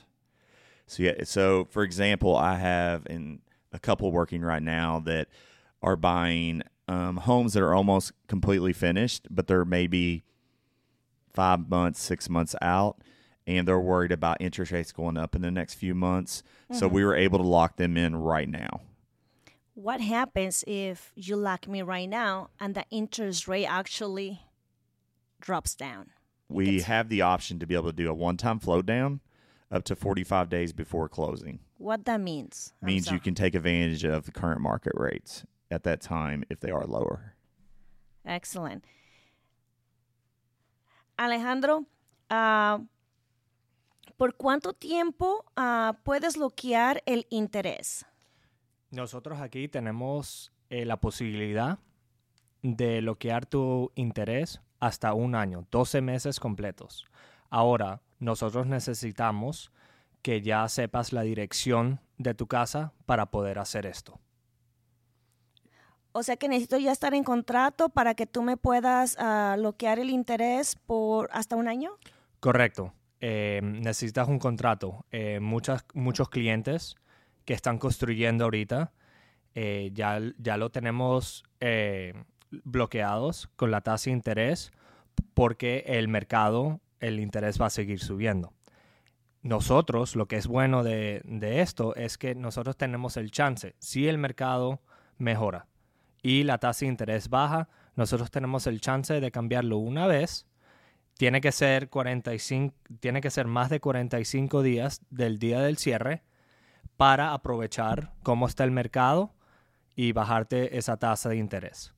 So, 0.87 1.03
yeah, 1.03 1.23
so 1.23 1.65
for 1.65 1.83
example, 1.83 2.35
I 2.35 2.55
have 2.55 3.05
in 3.09 3.39
a 3.71 3.79
couple 3.79 4.11
working 4.11 4.41
right 4.41 4.63
now 4.63 4.99
that 5.05 5.27
are 5.81 5.95
buying 5.95 6.63
um, 6.87 7.17
homes 7.17 7.53
that 7.53 7.63
are 7.63 7.73
almost 7.73 8.13
completely 8.27 8.73
finished, 8.73 9.27
but 9.29 9.47
they're 9.47 9.65
maybe 9.65 10.23
five 11.33 11.69
months, 11.69 12.01
six 12.01 12.29
months 12.29 12.55
out, 12.61 12.97
and 13.45 13.67
they're 13.67 13.79
worried 13.79 14.11
about 14.11 14.37
interest 14.39 14.71
rates 14.71 14.91
going 14.91 15.17
up 15.17 15.35
in 15.35 15.41
the 15.41 15.51
next 15.51 15.75
few 15.75 15.93
months. 15.93 16.43
Mm-hmm. 16.71 16.79
So 16.79 16.87
we 16.87 17.03
were 17.03 17.15
able 17.15 17.39
to 17.39 17.47
lock 17.47 17.77
them 17.77 17.97
in 17.97 18.15
right 18.15 18.49
now. 18.49 18.81
What 19.75 20.01
happens 20.01 20.63
if 20.67 21.11
you 21.15 21.35
lock 21.35 21.67
me 21.67 21.81
right 21.81 22.07
now 22.07 22.49
and 22.59 22.75
the 22.75 22.85
interest 22.91 23.47
rate 23.47 23.65
actually 23.65 24.41
drops 25.41 25.75
down? 25.75 26.11
We 26.47 26.81
have 26.81 27.09
the 27.09 27.21
option 27.21 27.57
to 27.59 27.65
be 27.65 27.73
able 27.73 27.89
to 27.89 27.95
do 27.95 28.09
a 28.09 28.13
one 28.13 28.37
time 28.37 28.59
float 28.59 28.85
down 28.85 29.21
up 29.71 29.83
to 29.85 29.95
45 29.95 30.49
days 30.49 30.71
before 30.71 31.09
closing. 31.09 31.59
What 31.77 32.05
that 32.05 32.21
means? 32.21 32.73
Means 32.81 33.11
you 33.11 33.19
can 33.19 33.33
take 33.33 33.55
advantage 33.55 34.03
of 34.03 34.25
the 34.25 34.31
current 34.31 34.61
market 34.61 34.93
rates 34.95 35.43
at 35.71 35.83
that 35.83 35.99
time 35.99 36.43
if 36.49 36.59
they 36.59 36.69
are 36.69 36.85
lower. 36.85 37.33
Excellent. 38.25 38.85
Alejandro, 41.19 41.85
uh, 42.29 42.79
¿por 44.17 44.35
cuánto 44.35 44.73
tiempo 44.73 45.45
uh, 45.57 45.93
puedes 46.03 46.37
bloquear 46.37 47.01
el 47.05 47.27
interés? 47.29 48.05
Nosotros 48.91 49.41
aquí 49.41 49.67
tenemos 49.67 50.51
eh, 50.69 50.85
la 50.85 50.97
posibilidad 50.97 51.79
de 52.61 53.01
bloquear 53.01 53.45
tu 53.45 53.91
interés 53.95 54.61
hasta 54.79 55.13
un 55.13 55.35
año, 55.35 55.65
12 55.71 56.01
meses 56.01 56.39
completos. 56.39 57.05
Ahora, 57.49 58.01
nosotros 58.19 58.67
necesitamos 58.67 59.71
que 60.21 60.41
ya 60.41 60.67
sepas 60.69 61.11
la 61.11 61.21
dirección 61.21 61.99
de 62.17 62.33
tu 62.33 62.47
casa 62.47 62.93
para 63.05 63.27
poder 63.27 63.59
hacer 63.59 63.85
esto. 63.85 64.19
O 66.13 66.21
sea 66.21 66.37
que 66.37 66.47
necesito 66.47 66.77
ya 66.77 66.91
estar 66.91 67.13
en 67.13 67.23
contrato 67.23 67.89
para 67.89 68.13
que 68.13 68.27
tú 68.27 68.43
me 68.43 68.55
puedas 68.55 69.17
uh, 69.17 69.57
bloquear 69.57 69.99
el 69.99 70.09
interés 70.09 70.75
por 70.75 71.29
hasta 71.33 71.55
un 71.55 71.67
año. 71.67 71.97
Correcto. 72.39 72.93
Eh, 73.25 73.61
necesitas 73.63 74.27
un 74.27 74.37
contrato. 74.37 75.05
Eh, 75.09 75.39
muchos 75.39 76.29
clientes 76.29 76.95
que 77.45 77.53
están 77.53 77.77
construyendo 77.77 78.43
ahorita 78.43 78.91
eh, 79.55 79.91
ya, 79.93 80.19
ya 80.37 80.57
lo 80.57 80.71
tenemos 80.71 81.45
eh, 81.61 82.13
bloqueados 82.65 83.49
con 83.55 83.71
la 83.71 83.79
tasa 83.79 84.09
de 84.09 84.17
interés 84.17 84.73
porque 85.33 85.85
el 85.87 86.09
mercado, 86.09 86.81
el 86.99 87.21
interés 87.21 87.61
va 87.61 87.67
a 87.67 87.69
seguir 87.69 88.01
subiendo. 88.01 88.51
Nosotros, 89.41 90.17
lo 90.17 90.27
que 90.27 90.35
es 90.35 90.47
bueno 90.47 90.83
de, 90.83 91.21
de 91.23 91.61
esto 91.61 91.95
es 91.95 92.17
que 92.17 92.35
nosotros 92.35 92.75
tenemos 92.75 93.15
el 93.15 93.31
chance, 93.31 93.73
si 93.79 94.09
el 94.09 94.17
mercado 94.17 94.81
mejora, 95.17 95.67
y 96.21 96.43
la 96.43 96.57
tasa 96.57 96.81
de 96.81 96.91
interés 96.91 97.29
baja, 97.29 97.69
nosotros 97.95 98.31
tenemos 98.31 98.67
el 98.67 98.81
chance 98.81 99.21
de 99.21 99.31
cambiarlo 99.31 99.77
una 99.77 100.07
vez. 100.07 100.45
Tiene 101.17 101.41
que 101.41 101.51
ser 101.51 101.89
45, 101.89 102.75
tiene 102.99 103.21
que 103.21 103.29
ser 103.29 103.47
más 103.47 103.69
de 103.69 103.79
45 103.79 104.61
días 104.63 105.01
del 105.09 105.39
día 105.39 105.61
del 105.61 105.77
cierre 105.77 106.23
para 106.97 107.33
aprovechar 107.33 108.13
cómo 108.23 108.47
está 108.47 108.63
el 108.63 108.71
mercado 108.71 109.33
y 109.95 110.11
bajarte 110.11 110.77
esa 110.77 110.97
tasa 110.97 111.29
de 111.29 111.37
interés. 111.37 111.93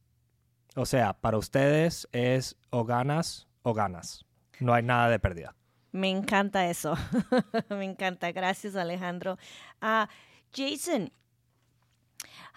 O 0.75 0.85
sea, 0.85 1.13
para 1.13 1.37
ustedes 1.37 2.07
es 2.11 2.57
o 2.69 2.83
ganas 2.83 3.47
o 3.63 3.73
ganas. 3.73 4.25
No 4.59 4.73
hay 4.73 4.83
nada 4.83 5.09
de 5.09 5.19
pérdida. 5.19 5.55
Me 5.91 6.09
encanta 6.09 6.69
eso. 6.69 6.95
Me 7.69 7.85
encanta. 7.85 8.31
Gracias, 8.33 8.75
Alejandro. 8.75 9.37
Uh, 9.81 10.07
Jason, 10.51 11.11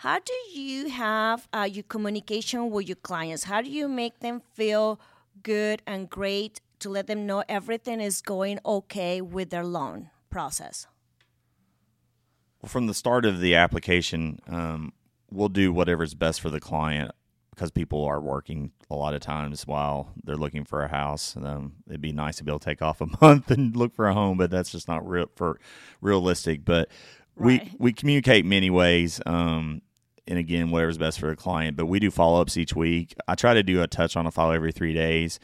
How 0.03 0.21
do 0.21 0.33
you 0.53 0.91
have 0.91 1.49
uh, 1.53 1.67
your 1.69 1.83
communication 1.83 2.71
with 2.71 2.87
your 2.87 2.97
clients? 3.03 3.43
How 3.43 3.61
do 3.61 3.69
you 3.69 3.89
make 3.89 4.21
them 4.21 4.41
feel 4.55 5.01
good 5.43 5.83
and 5.87 6.09
great 6.09 6.61
to 6.81 6.89
let 6.89 7.07
them 7.07 7.27
know 7.27 7.43
everything 7.49 8.01
is 8.01 8.21
going 8.21 8.59
okay 8.65 9.21
with 9.21 9.51
their 9.51 9.65
loan 9.65 10.11
process? 10.31 10.87
Well, 12.63 12.69
from 12.69 12.87
the 12.87 12.95
start 12.95 13.25
of 13.25 13.41
the 13.41 13.55
application, 13.55 14.41
um, 14.49 14.93
we'll 15.31 15.49
do 15.49 15.73
whatever's 15.73 16.15
best 16.15 16.41
for 16.41 16.51
the 16.51 16.61
client 16.61 17.13
because 17.51 17.71
people 17.73 18.05
are 18.05 18.21
working 18.21 18.71
a 18.89 18.95
lot 18.95 19.15
of 19.15 19.21
times 19.21 19.67
while 19.67 20.13
they're 20.23 20.37
looking 20.37 20.65
for 20.65 20.83
a 20.83 20.89
house. 20.89 21.37
Um, 21.37 21.75
it'd 21.89 22.01
be 22.01 22.13
nice 22.13 22.37
to 22.37 22.45
be 22.45 22.51
able 22.51 22.61
to 22.61 22.65
take 22.65 22.83
off 22.83 23.01
a 23.01 23.07
month 23.21 23.51
and 23.51 23.75
look 23.77 23.95
for 23.95 24.07
a 24.07 24.15
home, 24.15 24.39
but 24.39 24.51
that's 24.51 24.71
just 24.71 24.89
not 24.89 25.07
real 25.09 25.27
for 25.35 25.59
realistic. 26.01 26.65
But 26.65 26.89
right. 27.37 27.65
we 27.65 27.77
we 27.79 27.93
communicate 27.93 28.45
many 28.45 28.71
ways. 28.71 29.21
Um, 29.27 29.83
and 30.29 30.39
again, 30.39 30.71
whatever's 30.71 30.99
best 30.99 31.19
for 31.19 31.29
the 31.29 31.37
client. 31.37 31.77
But 31.77 31.87
we 31.87 31.99
do 31.99 32.11
follow 32.11 32.41
ups 32.41 32.57
each 32.57 32.77
week. 32.77 33.15
I 33.27 33.35
try 33.35 33.55
to 33.55 33.63
do 33.63 33.83
a 33.83 33.87
touch 33.87 34.17
on 34.17 34.27
a 34.27 34.31
file 34.31 34.53
every 34.53 34.73
three 34.73 34.93
days. 34.93 35.41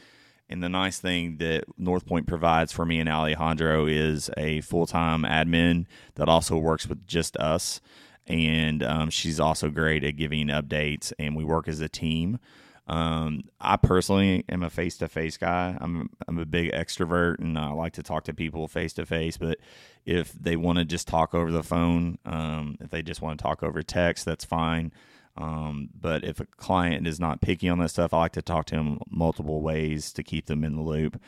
And 0.47 0.63
the 0.63 0.69
nice 0.69 0.99
thing 0.99 1.37
that 1.37 1.63
Northpointe 1.79 2.27
provides 2.27 2.71
for 2.71 2.85
me 2.85 2.99
and 2.99 3.09
Alejandro 3.09 3.87
is 3.87 4.29
a 4.37 4.61
full 4.61 4.85
time 4.85 5.23
admin 5.23 5.87
that 6.15 6.29
also 6.29 6.55
works 6.57 6.87
with 6.87 7.07
just 7.07 7.35
us. 7.37 7.81
And 8.27 8.83
um, 8.83 9.09
she's 9.09 9.39
also 9.39 9.69
great 9.69 10.03
at 10.03 10.17
giving 10.17 10.47
updates, 10.47 11.13
and 11.19 11.35
we 11.35 11.43
work 11.43 11.67
as 11.67 11.79
a 11.79 11.89
team. 11.89 12.39
Um, 12.87 13.45
I 13.59 13.77
personally 13.77 14.45
am 14.47 14.61
a 14.61 14.69
face 14.69 14.97
to 14.97 15.07
face 15.07 15.37
guy. 15.37 15.75
I'm 15.79 16.09
I'm 16.27 16.37
a 16.37 16.45
big 16.45 16.71
extrovert, 16.71 17.39
and 17.39 17.57
I 17.57 17.71
like 17.71 17.93
to 17.93 18.03
talk 18.03 18.25
to 18.25 18.33
people 18.33 18.67
face 18.67 18.93
to 18.93 19.05
face. 19.05 19.37
But 19.37 19.57
if 20.05 20.31
they 20.33 20.55
want 20.55 20.77
to 20.77 20.85
just 20.85 21.07
talk 21.07 21.33
over 21.33 21.51
the 21.51 21.63
phone, 21.63 22.19
um, 22.25 22.77
if 22.79 22.91
they 22.91 23.01
just 23.01 23.21
want 23.21 23.39
to 23.39 23.43
talk 23.43 23.63
over 23.63 23.81
text, 23.81 24.25
that's 24.25 24.45
fine. 24.45 24.91
Um, 25.37 25.89
but 25.99 26.23
if 26.23 26.39
a 26.39 26.45
client 26.45 27.07
is 27.07 27.19
not 27.19 27.41
picky 27.41 27.67
on 27.67 27.79
that 27.79 27.89
stuff, 27.89 28.13
I 28.13 28.19
like 28.19 28.33
to 28.33 28.41
talk 28.41 28.65
to 28.67 28.75
them 28.75 28.99
multiple 29.09 29.61
ways 29.61 30.13
to 30.13 30.23
keep 30.23 30.45
them 30.45 30.63
in 30.63 30.75
the 30.75 30.81
loop. 30.81 31.19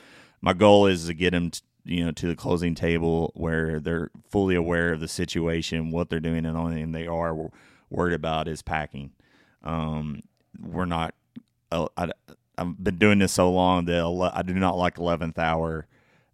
My 0.41 0.54
goal 0.54 0.86
is 0.86 1.08
to 1.08 1.13
get 1.13 1.32
them, 1.32 1.52
to, 1.52 1.62
you 1.84 2.06
know, 2.06 2.12
to 2.12 2.28
the 2.28 2.36
closing 2.36 2.76
table 2.76 3.32
where 3.36 3.80
they're 3.80 4.12
fully 4.30 4.56
aware 4.56 4.93
of 4.93 5.00
the 5.00 5.08
situation, 5.08 5.91
what 5.91 6.10
they're 6.10 6.20
doing, 6.20 6.46
and 6.46 6.56
the 6.56 6.60
only 6.60 6.76
thing 6.76 6.91
they 6.91 7.08
are 7.08 7.36
worried 7.89 8.13
about 8.13 8.48
is 8.48 8.62
packing. 8.62 9.12
Um, 9.63 10.22
we're 10.62 10.86
not 10.86 11.13
I, 11.71 12.12
I've 12.58 12.84
been 12.84 12.97
doing 12.97 13.19
this 13.19 13.34
so 13.34 13.51
long 13.51 13.86
that 13.86 14.32
I 14.34 14.41
do 14.41 14.53
not 14.53 14.77
like 14.77 14.95
11th 14.95 15.38
hour 15.38 15.88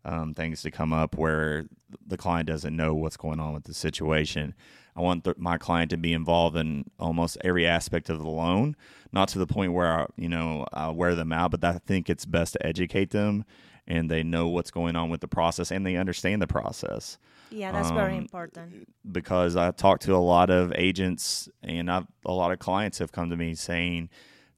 um, 0.05 0.33
things 0.33 0.61
to 0.63 0.71
come 0.71 0.93
up 0.93 1.17
where 1.17 1.65
the 2.05 2.17
client 2.17 2.47
doesn't 2.47 2.75
know 2.75 2.93
what's 2.93 3.17
going 3.17 3.39
on 3.39 3.53
with 3.53 3.63
the 3.63 3.73
situation. 3.73 4.53
I 4.95 5.01
want 5.01 5.23
the, 5.23 5.33
my 5.37 5.57
client 5.57 5.89
to 5.91 5.97
be 5.97 6.13
involved 6.13 6.55
in 6.55 6.85
almost 6.99 7.37
every 7.43 7.65
aspect 7.65 8.09
of 8.09 8.19
the 8.19 8.29
loan, 8.29 8.75
not 9.11 9.27
to 9.29 9.39
the 9.39 9.47
point 9.47 9.73
where 9.73 10.01
I, 10.01 10.05
you 10.17 10.29
know 10.29 10.67
I 10.71 10.89
wear 10.89 11.15
them 11.15 11.31
out, 11.31 11.51
but 11.51 11.63
I 11.63 11.79
think 11.85 12.09
it's 12.09 12.25
best 12.25 12.53
to 12.53 12.65
educate 12.65 13.11
them 13.11 13.45
and 13.87 14.09
they 14.09 14.23
know 14.23 14.47
what's 14.47 14.71
going 14.71 14.95
on 14.95 15.09
with 15.09 15.21
the 15.21 15.27
process 15.27 15.71
and 15.71 15.85
they 15.85 15.95
understand 15.95 16.41
the 16.41 16.47
process. 16.47 17.17
Yeah, 17.49 17.71
that's 17.71 17.89
um, 17.89 17.95
very 17.95 18.17
important. 18.17 18.87
Because 19.09 19.55
I 19.55 19.71
talked 19.71 20.03
to 20.03 20.15
a 20.15 20.17
lot 20.17 20.49
of 20.49 20.73
agents 20.75 21.49
and 21.61 21.91
I've, 21.91 22.07
a 22.25 22.31
lot 22.31 22.51
of 22.51 22.59
clients 22.59 22.99
have 22.99 23.11
come 23.11 23.29
to 23.29 23.37
me 23.37 23.55
saying 23.55 24.09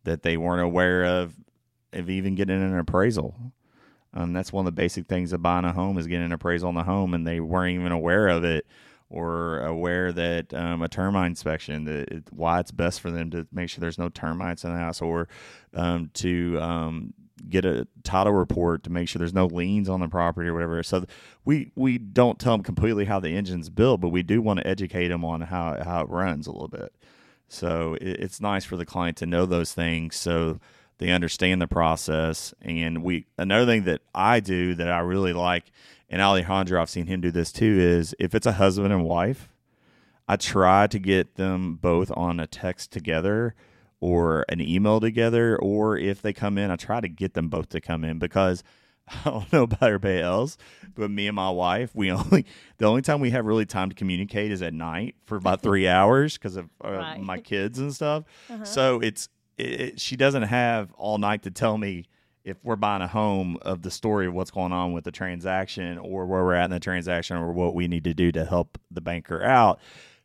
that 0.06 0.24
they 0.24 0.38
weren't 0.38 0.62
aware 0.62 1.04
of 1.04 1.36
of 1.94 2.10
even 2.10 2.36
getting 2.36 2.62
an 2.62 2.78
appraisal. 2.78 3.36
Um, 4.14 4.34
that's 4.34 4.54
one 4.54 4.66
of 4.66 4.74
the 4.74 4.82
basic 4.82 5.08
things 5.08 5.34
of 5.34 5.42
buying 5.42 5.66
a 5.66 5.74
home 5.74 5.98
is 5.98 6.08
getting 6.08 6.26
an 6.26 6.32
appraisal 6.32 6.70
on 6.70 6.76
the 6.76 6.84
home, 6.84 7.14
and 7.14 7.28
they 7.28 7.40
weren't 7.40 7.76
even 7.76 7.92
aware 7.92 8.28
of 8.28 8.44
it 8.44 8.66
or 9.10 9.60
aware 9.62 10.12
that 10.12 10.54
um, 10.54 10.82
a 10.82 10.88
termite 10.88 11.28
inspection, 11.28 11.86
that 11.86 12.10
it, 12.10 12.24
why 12.32 12.60
it's 12.60 12.72
best 12.72 13.02
for 13.02 13.12
them 13.12 13.30
to 13.32 13.48
make 13.52 13.70
sure 13.70 13.80
there's 13.80 14.00
no 14.00 14.10
termites 14.10 14.64
in 14.64 14.72
the 14.72 14.80
house, 14.80 15.02
or 15.02 15.28
um, 15.74 16.10
to 16.14 16.58
um, 16.60 17.14
get 17.50 17.66
a 17.66 17.88
title 18.04 18.34
report 18.34 18.84
to 18.84 18.90
make 18.90 19.08
sure 19.08 19.20
there's 19.20 19.34
no 19.34 19.46
liens 19.46 19.90
on 19.90 20.00
the 20.00 20.08
property 20.08 20.50
or 20.50 20.54
whatever. 20.54 20.82
So 20.82 21.06
we 21.44 21.72
we 21.76 21.98
don't 21.98 22.40
tell 22.40 22.54
them 22.54 22.64
completely 22.64 23.06
how 23.06 23.20
the 23.20 23.30
engine's 23.30 23.70
built, 23.70 24.02
but 24.02 24.10
we 24.10 24.24
do 24.24 24.42
want 24.42 24.60
to 24.60 24.68
educate 24.68 25.10
them 25.10 25.24
on 25.26 25.42
how 25.42 25.82
how 25.84 26.02
it 26.02 26.10
runs 26.10 26.48
a 26.48 26.52
little 26.52 26.68
bit. 26.68 26.94
So 27.56 27.96
it, 28.02 28.20
it's 28.20 28.42
nice 28.42 28.66
for 28.66 28.78
the 28.78 28.86
client 28.86 29.18
to 29.18 29.26
know 29.26 29.46
those 29.46 29.74
things 29.74 30.16
so 30.16 30.60
they 30.98 31.10
understand 31.10 31.62
the 31.62 31.68
process. 31.68 32.54
And 32.62 33.04
we 33.04 33.26
another 33.38 33.66
thing 33.66 33.84
that 33.86 34.02
I 34.14 34.40
do 34.40 34.76
that 34.76 34.90
I 34.90 35.00
really 35.00 35.34
like, 35.34 35.72
and 36.10 36.22
Alejandro, 36.22 36.82
I've 36.82 36.90
seen 36.90 37.08
him 37.08 37.22
do 37.22 37.32
this 37.32 37.52
too, 37.52 37.78
is 37.80 38.16
if 38.20 38.36
it's 38.36 38.46
a 38.46 38.54
husband 38.54 38.94
and 38.94 39.04
wife, 39.04 39.50
I 40.28 40.38
try 40.38 40.88
to 40.88 41.00
get 41.00 41.36
them 41.36 41.76
both 41.76 42.12
on 42.16 42.40
a 42.40 42.48
text 42.48 42.92
together 42.92 43.56
or 44.00 44.46
an 44.50 44.62
email 44.62 45.00
together, 45.00 45.58
or 45.58 45.98
if 45.98 46.22
they 46.22 46.34
come 46.34 46.58
in, 46.58 46.70
I 46.70 46.76
try 46.76 47.00
to 47.00 47.08
get 47.08 47.34
them 47.34 47.50
both 47.50 47.70
to 47.70 47.82
come 47.82 48.04
in 48.04 48.20
because 48.20 48.64
I 49.26 49.30
don't 49.30 49.54
know 49.54 49.64
about 49.64 49.84
everybody 49.84 50.20
else, 50.20 50.58
but 50.96 51.12
me 51.12 51.28
and 51.28 51.36
my 51.36 51.50
wife, 51.50 51.92
we 51.94 52.12
only 52.12 52.46
the 52.78 52.86
only 52.86 53.02
time 53.02 53.20
we 53.20 53.32
have 53.32 53.46
really 53.46 53.66
time 53.66 53.90
to 53.90 53.96
communicate 53.96 54.52
is 54.52 54.62
at 54.62 54.74
night 54.74 55.16
for 55.26 55.36
about 55.36 55.62
three 55.62 55.88
hours 55.88 56.38
because 56.38 56.56
of 56.56 56.70
uh, 56.84 56.92
right. 56.92 57.22
my 57.22 57.40
kids 57.40 57.80
and 57.80 57.94
stuff. 57.94 58.24
Uh-huh. 58.50 58.66
So 58.66 59.00
it's 59.00 59.30
it, 59.58 60.00
she 60.00 60.16
doesn't 60.16 60.44
have 60.44 60.92
all 60.94 61.18
night 61.18 61.44
to 61.44 61.52
tell 61.52 61.78
me 61.78 62.06
if 62.44 62.58
we're 62.64 62.76
buying 62.76 63.02
a 63.02 63.08
home 63.08 63.58
of 63.64 63.82
the 63.82 63.90
story 63.90 64.28
of 64.28 64.34
what's 64.34 64.52
going 64.52 64.72
on 64.72 64.94
with 64.94 65.04
the 65.04 65.12
transaction 65.12 65.98
or 65.98 66.26
where 66.28 66.44
we're 66.44 66.54
at 66.54 66.66
in 66.66 66.72
the 66.72 66.80
transaction 66.80 67.38
or 67.38 67.52
what 67.52 67.74
we 67.74 67.88
need 67.88 68.04
to 68.04 68.14
do 68.14 68.32
to 68.32 68.46
help 68.46 68.78
the 68.92 69.02
banker 69.02 69.44
out. 69.44 69.80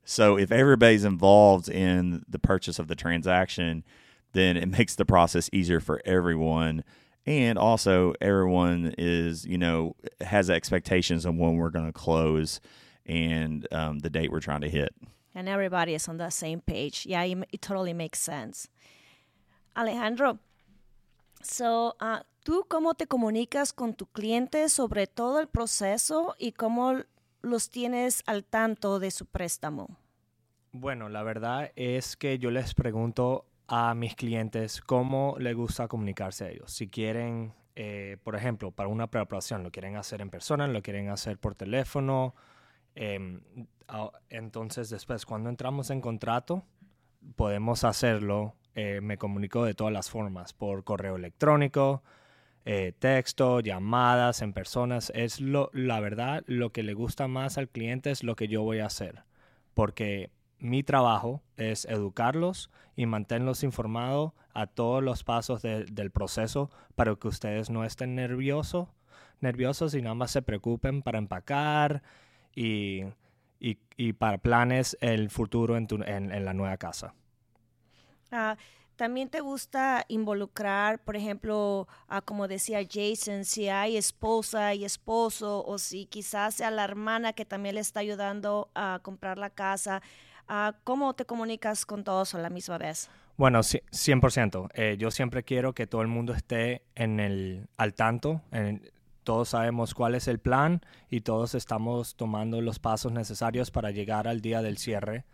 So 0.05 0.37
if 0.37 0.53
everybody's 0.53 1.05
involved 1.05 1.69
in 1.69 2.25
the 2.29 2.39
purchase 2.39 2.79
of 2.79 2.89
the 2.89 2.95
transaction, 2.95 3.85
then 4.33 4.57
it 4.57 4.67
makes 4.67 4.95
the 4.97 5.05
process 5.05 5.49
easier 5.53 5.81
for 5.81 6.03
everyone. 6.05 6.85
And 7.27 7.59
also 7.59 8.15
everyone 8.21 8.95
is, 8.99 9.45
you 9.45 9.59
know, 9.59 9.95
has 10.21 10.51
expectations 10.51 11.27
on 11.27 11.37
when 11.37 11.57
we're 11.57 11.71
going 11.71 11.87
to 11.87 11.93
close 11.93 12.61
and 13.07 13.67
um, 13.73 13.99
the 14.01 14.11
date 14.11 14.31
we're 14.33 14.41
trying 14.41 14.63
to 14.63 14.71
hit. 14.71 14.95
And 15.35 15.49
everybody 15.49 15.95
is 15.95 16.09
on 16.09 16.17
the 16.17 16.31
same 16.31 16.61
page. 16.61 17.07
Yeah, 17.07 17.23
it 17.23 17.63
totally 17.63 17.93
makes 17.93 18.19
sense. 18.19 18.69
Alejandro, 19.77 20.39
So, 21.43 21.97
uh, 22.01 22.21
¿tú 22.45 22.67
cómo 22.69 22.95
te 22.95 23.07
comunicas 23.07 23.73
con 23.73 23.95
tu 23.95 24.07
cliente 24.07 24.69
sobre 24.69 25.07
todo 25.07 25.41
el 25.41 25.49
proceso 25.49 26.35
y 26.39 26.53
cómo 26.53 27.03
los 27.43 27.71
tienes 27.71 28.23
al 28.27 28.45
tanto 28.45 28.99
de 28.99 29.11
su 29.11 29.25
préstamo? 29.27 29.97
Bueno, 30.73 31.09
la 31.09 31.23
verdad 31.23 31.73
es 31.77 32.17
que 32.17 32.39
yo 32.39 32.51
les 32.51 32.75
pregunto 32.75 33.47
a 33.73 33.95
mis 33.95 34.17
clientes 34.17 34.81
cómo 34.81 35.37
les 35.39 35.55
gusta 35.55 35.87
comunicarse 35.87 36.45
a 36.45 36.49
ellos. 36.51 36.73
Si 36.73 36.89
quieren, 36.89 37.55
eh, 37.77 38.17
por 38.25 38.35
ejemplo, 38.35 38.73
para 38.73 38.89
una 38.89 39.09
preparación, 39.09 39.63
lo 39.63 39.71
quieren 39.71 39.97
hacer 39.97 40.21
en 40.21 40.29
persona, 40.29 40.67
lo 40.67 40.83
quieren 40.83 41.09
hacer 41.09 41.39
por 41.39 41.55
teléfono. 41.55 42.35
Em, 42.97 43.41
entonces, 44.29 44.91
después, 44.91 45.25
cuando 45.25 45.51
entramos 45.51 45.91
en 45.91 46.01
contrato, 46.01 46.65
podemos 47.37 47.85
hacerlo 47.85 48.57
eh, 48.75 49.01
me 49.01 49.19
comunico 49.19 49.65
de 49.65 49.75
todas 49.75 49.93
las 49.93 50.11
formas, 50.11 50.53
por 50.53 50.83
correo 50.83 51.15
electrónico, 51.15 52.03
eh, 52.65 52.93
texto, 52.99 53.61
llamadas, 53.61 54.43
en 54.43 54.53
personas. 54.53 55.13
Es 55.15 55.41
lo, 55.41 55.71
la 55.73 56.01
verdad, 56.01 56.43
lo 56.47 56.73
que 56.73 56.83
le 56.83 56.95
gusta 56.95 57.29
más 57.29 57.57
al 57.57 57.69
cliente 57.69 58.11
es 58.11 58.25
lo 58.25 58.35
que 58.35 58.49
yo 58.49 58.63
voy 58.63 58.81
a 58.81 58.87
hacer, 58.87 59.23
porque 59.75 60.31
mi 60.61 60.83
trabajo 60.83 61.43
es 61.57 61.85
educarlos 61.87 62.71
y 62.97 63.07
mantenerlos 63.07 63.63
informados 63.65 64.33
a 64.53 64.67
todos 64.67 65.03
los 65.03 65.25
pasos 65.25 65.63
del 65.63 66.11
proceso 66.11 66.71
para 66.95 67.15
que 67.17 67.29
ustedes 67.29 67.71
no 67.71 67.85
estén 67.85 68.15
nerviosos, 68.15 68.89
nerviosos 69.41 69.95
y 69.95 70.03
nada 70.03 70.15
más 70.15 70.31
se 70.31 70.43
preocupen 70.43 71.03
para 71.03 71.19
empacar 71.19 72.03
y, 72.55 73.05
y, 73.59 74.13
para 74.15 74.39
planes 74.39 74.97
el 75.01 75.31
futuro 75.31 75.77
en, 75.77 75.89
en 76.07 76.45
la 76.45 76.55
nueva 76.55 76.77
casa. 76.77 77.15
Ah, 78.31 78.57
también 79.01 79.31
te 79.31 79.41
gusta 79.41 80.05
involucrar, 80.09 81.03
por 81.03 81.17
ejemplo, 81.17 81.89
ah, 82.07 82.21
como 82.21 82.47
decía 82.49 82.81
Jason, 82.87 83.47
si 83.47 83.67
hay 83.69 83.97
esposa 83.97 84.75
y 84.75 84.85
esposo, 84.85 85.65
o 85.65 85.79
si 85.79 86.05
quizás 86.05 86.57
sea 86.57 86.71
la 86.71 86.85
hermana 86.85 87.33
que 87.33 87.47
también 87.47 87.77
le 87.77 87.81
está 87.81 88.01
ayudando 88.01 88.71
a 88.75 89.01
comprar 89.03 89.39
la 89.39 89.49
casa. 89.49 90.03
¿Cómo 90.85 91.15
te 91.15 91.25
comunicas 91.25 91.87
con 91.87 92.03
todos 92.03 92.35
a 92.35 92.39
la 92.39 92.51
misma 92.51 92.79
vez? 92.79 93.09
Bueno, 93.37 93.61
100%. 93.61 94.69
Eh, 94.75 94.97
yo 94.99 95.11
siempre 95.11 95.45
quiero 95.45 95.73
que 95.75 95.87
todo 95.87 96.03
el 96.03 96.09
mundo 96.09 96.35
esté 96.35 96.83
en 96.95 97.21
el, 97.21 97.69
al 97.77 97.95
tanto. 97.95 98.43
todos 99.23 99.51
sabemos 99.51 99.95
cuál 99.95 100.15
es 100.15 100.27
el 100.29 100.41
plan 100.41 100.81
y 101.09 101.21
todos 101.21 101.55
estamos 101.55 102.17
tomando 102.17 102.61
los 102.61 102.79
pasos 102.79 103.13
necesarios 103.13 103.71
para 103.71 103.93
llegar 103.93 104.27
al 104.27 104.41
día 104.41 104.61
del 104.61 104.77
cierre 104.77 105.25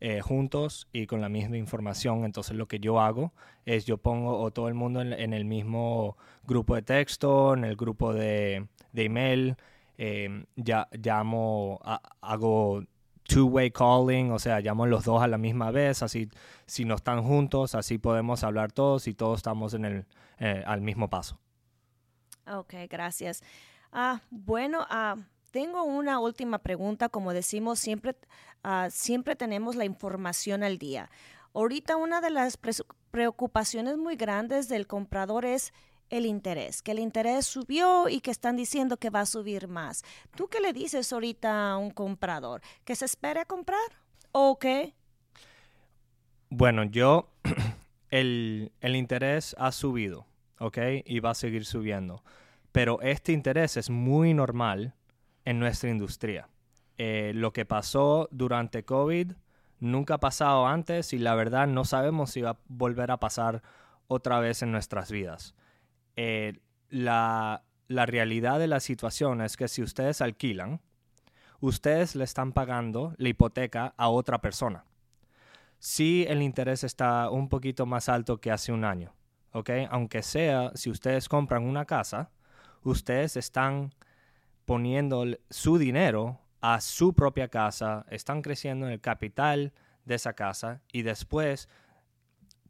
eh, 0.00 0.20
juntos 0.20 0.88
y 0.92 1.06
con 1.06 1.20
la 1.20 1.28
misma 1.28 1.58
información. 1.58 2.24
Entonces 2.24 2.56
lo 2.56 2.66
que 2.66 2.80
yo 2.80 3.00
hago 3.00 3.32
es 3.66 3.84
yo 3.84 3.98
pongo 3.98 4.46
a 4.46 4.50
todo 4.50 4.68
el 4.68 4.74
mundo 4.74 5.02
en, 5.02 5.32
el 5.32 5.44
mismo 5.44 6.16
grupo 6.44 6.74
de 6.74 6.82
texto, 6.82 7.54
en 7.54 7.64
el 7.64 7.76
grupo 7.76 8.12
de, 8.12 8.66
email, 8.94 9.56
eh, 9.98 10.44
ya, 10.56 10.88
llamo, 10.92 11.80
hago 12.20 12.82
two-way 13.24 13.70
calling, 13.70 14.30
o 14.30 14.38
sea, 14.38 14.60
llamo 14.60 14.86
los 14.86 15.04
dos 15.04 15.22
a 15.22 15.26
la 15.26 15.38
misma 15.38 15.70
vez, 15.70 16.02
así 16.02 16.28
si 16.66 16.84
no 16.84 16.94
están 16.94 17.22
juntos, 17.22 17.74
así 17.74 17.98
podemos 17.98 18.44
hablar 18.44 18.72
todos 18.72 19.08
y 19.08 19.14
todos 19.14 19.38
estamos 19.38 19.74
en 19.74 19.84
el, 19.84 20.06
eh, 20.38 20.62
al 20.66 20.80
mismo 20.80 21.08
paso. 21.08 21.38
Ok, 22.46 22.74
gracias. 22.88 23.42
Ah, 23.92 24.20
bueno, 24.30 24.86
ah, 24.90 25.16
tengo 25.50 25.84
una 25.84 26.18
última 26.18 26.58
pregunta. 26.58 27.08
Como 27.08 27.32
decimos, 27.32 27.78
siempre, 27.78 28.16
ah, 28.62 28.88
siempre 28.90 29.36
tenemos 29.36 29.76
la 29.76 29.84
información 29.84 30.62
al 30.62 30.78
día. 30.78 31.10
Ahorita 31.54 31.96
una 31.96 32.20
de 32.20 32.30
las 32.30 32.58
preocupaciones 33.10 33.96
muy 33.96 34.16
grandes 34.16 34.68
del 34.68 34.86
comprador 34.86 35.44
es 35.44 35.72
el 36.14 36.26
interés, 36.26 36.82
que 36.82 36.92
el 36.92 36.98
interés 36.98 37.46
subió 37.46 38.08
y 38.08 38.20
que 38.20 38.30
están 38.30 38.56
diciendo 38.56 38.96
que 38.96 39.10
va 39.10 39.20
a 39.20 39.26
subir 39.26 39.68
más. 39.68 40.04
¿Tú 40.36 40.48
qué 40.48 40.60
le 40.60 40.72
dices 40.72 41.12
ahorita 41.12 41.72
a 41.72 41.76
un 41.76 41.90
comprador? 41.90 42.60
¿Que 42.84 42.96
se 42.96 43.04
espere 43.04 43.40
a 43.40 43.44
comprar 43.44 43.78
o 44.32 44.58
qué? 44.58 44.94
Bueno, 46.50 46.84
yo, 46.84 47.30
el, 48.10 48.72
el 48.80 48.96
interés 48.96 49.56
ha 49.58 49.72
subido, 49.72 50.26
¿ok? 50.58 50.78
Y 51.04 51.20
va 51.20 51.30
a 51.30 51.34
seguir 51.34 51.64
subiendo. 51.64 52.22
Pero 52.72 53.00
este 53.02 53.32
interés 53.32 53.76
es 53.76 53.90
muy 53.90 54.34
normal 54.34 54.94
en 55.44 55.58
nuestra 55.58 55.90
industria. 55.90 56.48
Eh, 56.96 57.32
lo 57.34 57.52
que 57.52 57.64
pasó 57.64 58.28
durante 58.30 58.84
COVID 58.84 59.32
nunca 59.80 60.14
ha 60.14 60.18
pasado 60.18 60.66
antes 60.66 61.12
y 61.12 61.18
la 61.18 61.34
verdad 61.34 61.66
no 61.66 61.84
sabemos 61.84 62.30
si 62.30 62.40
va 62.40 62.50
a 62.50 62.58
volver 62.68 63.10
a 63.10 63.18
pasar 63.18 63.62
otra 64.06 64.40
vez 64.40 64.62
en 64.62 64.72
nuestras 64.72 65.10
vidas. 65.10 65.54
Eh, 66.16 66.60
la, 66.90 67.64
la 67.88 68.06
realidad 68.06 68.58
de 68.58 68.66
la 68.66 68.80
situación 68.80 69.40
es 69.40 69.56
que 69.56 69.68
si 69.68 69.82
ustedes 69.82 70.20
alquilan, 70.20 70.80
ustedes 71.60 72.14
le 72.14 72.24
están 72.24 72.52
pagando 72.52 73.14
la 73.18 73.28
hipoteca 73.28 73.94
a 73.96 74.08
otra 74.08 74.40
persona. 74.40 74.84
Si 75.78 76.24
el 76.28 76.42
interés 76.42 76.84
está 76.84 77.30
un 77.30 77.48
poquito 77.48 77.84
más 77.86 78.08
alto 78.08 78.40
que 78.40 78.50
hace 78.50 78.72
un 78.72 78.84
año, 78.84 79.14
¿ok? 79.52 79.70
Aunque 79.90 80.22
sea, 80.22 80.72
si 80.74 80.90
ustedes 80.90 81.28
compran 81.28 81.64
una 81.64 81.84
casa, 81.84 82.30
ustedes 82.82 83.36
están 83.36 83.94
poniendo 84.64 85.24
su 85.50 85.78
dinero 85.78 86.40
a 86.60 86.80
su 86.80 87.14
propia 87.14 87.48
casa, 87.48 88.06
están 88.08 88.40
creciendo 88.40 88.86
en 88.86 88.92
el 88.92 89.00
capital 89.00 89.72
de 90.04 90.14
esa 90.14 90.32
casa 90.32 90.80
y 90.92 91.02
después 91.02 91.68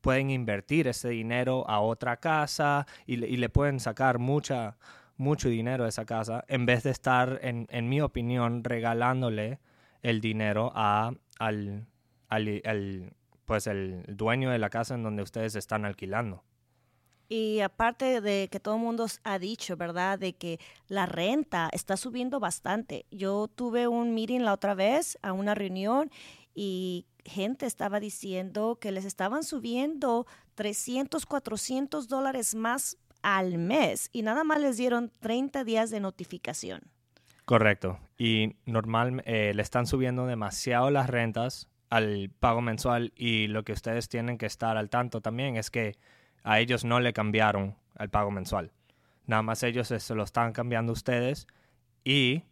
pueden 0.04 0.28
invertir 0.28 0.86
ese 0.86 1.08
dinero 1.08 1.64
a 1.66 1.80
otra 1.80 2.18
casa 2.18 2.86
y 3.06 3.16
le, 3.16 3.48
pueden 3.48 3.80
sacar 3.80 4.18
mucha, 4.18 4.76
mucho 5.16 5.48
dinero 5.48 5.84
de 5.84 5.88
esa 5.88 6.04
casa 6.04 6.44
en 6.46 6.66
vez 6.66 6.82
de 6.82 6.90
estar, 6.90 7.40
en, 7.40 7.66
en 7.70 7.88
mi 7.88 8.02
opinión, 8.02 8.64
regalándole 8.64 9.60
el 10.02 10.20
dinero 10.20 10.70
a, 10.74 11.14
al, 11.38 11.86
al, 12.28 13.14
pues 13.46 13.66
el 13.66 14.04
dueño 14.06 14.50
de 14.50 14.58
la 14.58 14.68
casa 14.68 14.94
en 14.94 15.04
donde 15.04 15.22
ustedes 15.22 15.54
están 15.54 15.86
alquilando. 15.86 16.44
Y 17.30 17.60
aparte 17.60 18.20
de 18.20 18.48
que 18.52 18.60
todo 18.60 18.74
el 18.74 18.82
mundo 18.82 19.06
ha 19.22 19.38
dicho, 19.38 19.78
¿verdad? 19.78 20.18
De 20.18 20.34
que 20.34 20.60
la 20.86 21.06
renta 21.06 21.70
está 21.72 21.96
subiendo 21.96 22.40
bastante. 22.40 23.06
Yo 23.10 23.48
tuve 23.48 23.88
un 23.88 24.12
meeting 24.12 24.40
la 24.40 24.52
otra 24.52 24.74
vez 24.74 25.18
a 25.22 25.32
una 25.32 25.54
reunión 25.54 26.10
y 26.54 27.06
gente 27.24 27.66
estaba 27.66 28.00
diciendo 28.00 28.78
que 28.80 28.92
les 28.92 29.04
estaban 29.04 29.42
subiendo 29.44 30.26
300, 30.54 31.26
400 31.26 32.08
dólares 32.08 32.54
más 32.54 32.96
al 33.22 33.58
mes 33.58 34.10
y 34.12 34.22
nada 34.22 34.44
más 34.44 34.60
les 34.60 34.76
dieron 34.76 35.10
30 35.20 35.64
días 35.64 35.90
de 35.90 36.00
notificación. 36.00 36.82
Correcto. 37.44 37.98
Y 38.18 38.56
normal 38.66 39.22
eh, 39.26 39.52
le 39.54 39.62
están 39.62 39.86
subiendo 39.86 40.26
demasiado 40.26 40.90
las 40.90 41.08
rentas 41.08 41.68
al 41.90 42.30
pago 42.40 42.60
mensual 42.60 43.12
y 43.16 43.46
lo 43.46 43.64
que 43.64 43.72
ustedes 43.72 44.08
tienen 44.08 44.38
que 44.38 44.46
estar 44.46 44.76
al 44.76 44.90
tanto 44.90 45.20
también 45.20 45.56
es 45.56 45.70
que 45.70 45.96
a 46.42 46.60
ellos 46.60 46.84
no 46.84 47.00
le 47.00 47.12
cambiaron 47.12 47.76
el 47.98 48.10
pago 48.10 48.30
mensual. 48.30 48.72
Nada 49.26 49.42
más 49.42 49.62
ellos 49.62 49.88
se 49.88 50.14
lo 50.14 50.22
están 50.22 50.52
cambiando 50.52 50.92
ustedes 50.92 51.46
y 52.02 52.42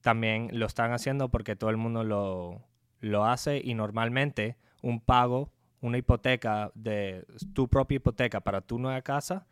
también 0.00 0.50
lo 0.52 0.66
están 0.66 0.92
haciendo 0.92 1.28
porque 1.28 1.56
todo 1.56 1.70
el 1.70 1.76
mundo 1.76 2.04
lo, 2.04 2.62
lo 3.00 3.24
hace 3.24 3.60
y 3.62 3.74
normalmente 3.74 4.56
un 4.82 5.00
pago, 5.00 5.52
una 5.80 5.98
hipoteca 5.98 6.70
de 6.74 7.26
tu 7.54 7.68
propia 7.68 7.96
hipoteca 7.96 8.40
para 8.40 8.60
tu 8.60 8.78
nueva 8.78 9.02
casa 9.02 9.46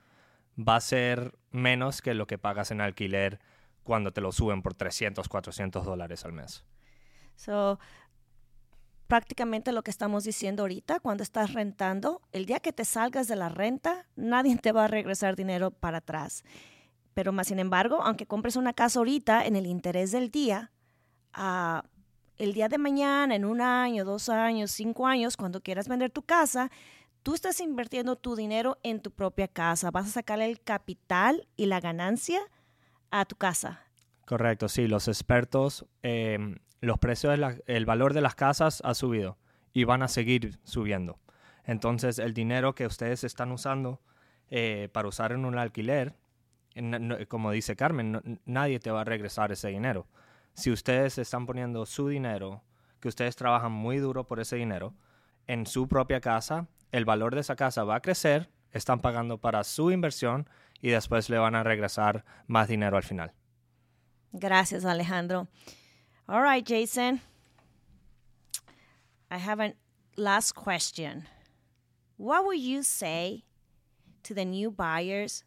va 0.58 0.76
a 0.76 0.80
ser 0.80 1.38
menos 1.50 2.02
que 2.02 2.14
lo 2.14 2.26
que 2.26 2.38
pagas 2.38 2.70
en 2.70 2.80
alquiler 2.80 3.40
cuando 3.82 4.12
te 4.12 4.20
lo 4.20 4.32
suben 4.32 4.62
por 4.62 4.74
300, 4.74 5.28
400 5.28 5.84
dólares 5.84 6.24
al 6.24 6.32
mes. 6.32 6.64
So, 7.36 7.78
prácticamente 9.06 9.72
lo 9.72 9.82
que 9.82 9.90
estamos 9.90 10.24
diciendo 10.24 10.64
ahorita, 10.64 11.00
cuando 11.00 11.22
estás 11.22 11.54
rentando, 11.54 12.20
el 12.32 12.44
día 12.44 12.60
que 12.60 12.72
te 12.72 12.84
salgas 12.84 13.28
de 13.28 13.36
la 13.36 13.48
renta, 13.48 14.06
nadie 14.16 14.56
te 14.56 14.72
va 14.72 14.84
a 14.84 14.88
regresar 14.88 15.36
dinero 15.36 15.70
para 15.70 15.98
atrás. 15.98 16.44
Pero 17.14 17.32
más 17.32 17.48
sin 17.48 17.58
embargo, 17.58 18.02
aunque 18.02 18.26
compres 18.26 18.56
una 18.56 18.74
casa 18.74 18.98
ahorita 18.98 19.46
en 19.46 19.56
el 19.56 19.66
interés 19.66 20.12
del 20.12 20.30
día, 20.30 20.70
uh, 21.36 21.80
el 22.38 22.52
día 22.54 22.68
de 22.68 22.78
mañana, 22.78 23.34
en 23.34 23.44
un 23.44 23.60
año, 23.60 24.04
dos 24.04 24.28
años, 24.28 24.70
cinco 24.70 25.06
años, 25.06 25.36
cuando 25.36 25.60
quieras 25.60 25.88
vender 25.88 26.10
tu 26.10 26.22
casa, 26.22 26.70
tú 27.22 27.34
estás 27.34 27.60
invirtiendo 27.60 28.16
tu 28.16 28.36
dinero 28.36 28.78
en 28.82 29.00
tu 29.00 29.10
propia 29.10 29.48
casa. 29.48 29.90
Vas 29.90 30.06
a 30.06 30.10
sacarle 30.10 30.46
el 30.46 30.60
capital 30.60 31.46
y 31.56 31.66
la 31.66 31.80
ganancia 31.80 32.40
a 33.10 33.24
tu 33.24 33.36
casa. 33.36 33.84
Correcto, 34.24 34.68
sí. 34.68 34.86
Los 34.86 35.08
expertos, 35.08 35.86
em, 36.02 36.58
los 36.80 36.98
precios, 36.98 37.38
el 37.66 37.86
valor 37.86 38.14
de 38.14 38.20
las 38.20 38.34
casas 38.34 38.80
ha 38.84 38.94
subido 38.94 39.36
y 39.72 39.84
van 39.84 40.02
a 40.02 40.08
seguir 40.08 40.58
subiendo. 40.64 41.18
Entonces, 41.64 42.18
el 42.18 42.34
dinero 42.34 42.74
que 42.74 42.86
ustedes 42.86 43.24
están 43.24 43.52
usando 43.52 44.00
eh, 44.50 44.88
para 44.92 45.08
usar 45.08 45.32
en 45.32 45.44
un 45.44 45.58
alquiler, 45.58 46.14
como 47.28 47.50
dice 47.50 47.74
Carmen, 47.74 48.40
nadie 48.46 48.78
te 48.78 48.90
va 48.90 49.00
a 49.00 49.04
regresar 49.04 49.50
ese 49.50 49.68
dinero. 49.68 50.06
Si 50.58 50.72
ustedes 50.72 51.18
están 51.18 51.46
poniendo 51.46 51.86
su 51.86 52.08
dinero, 52.08 52.64
que 52.98 53.06
ustedes 53.06 53.36
trabajan 53.36 53.70
muy 53.70 53.98
duro 53.98 54.26
por 54.26 54.40
ese 54.40 54.56
dinero, 54.56 54.92
en 55.46 55.66
su 55.66 55.86
propia 55.86 56.20
casa, 56.20 56.66
el 56.90 57.04
valor 57.04 57.36
de 57.36 57.42
esa 57.42 57.54
casa 57.54 57.84
va 57.84 57.94
a 57.94 58.00
crecer, 58.00 58.50
están 58.72 58.98
pagando 58.98 59.38
para 59.38 59.62
su 59.62 59.92
inversión 59.92 60.48
y 60.80 60.88
después 60.88 61.30
le 61.30 61.38
van 61.38 61.54
a 61.54 61.62
regresar 61.62 62.24
más 62.48 62.66
dinero 62.66 62.96
al 62.96 63.04
final. 63.04 63.32
Gracias, 64.32 64.84
Alejandro. 64.84 65.46
All 66.26 66.42
right, 66.42 66.66
Jason. 66.68 67.20
I 69.30 69.38
have 69.38 69.60
a 69.60 69.74
last 70.16 70.56
question. 70.56 71.28
What 72.16 72.44
would 72.46 72.58
you 72.58 72.82
say 72.82 73.44
to 74.24 74.34
the 74.34 74.44
new 74.44 74.72
buyers 74.72 75.44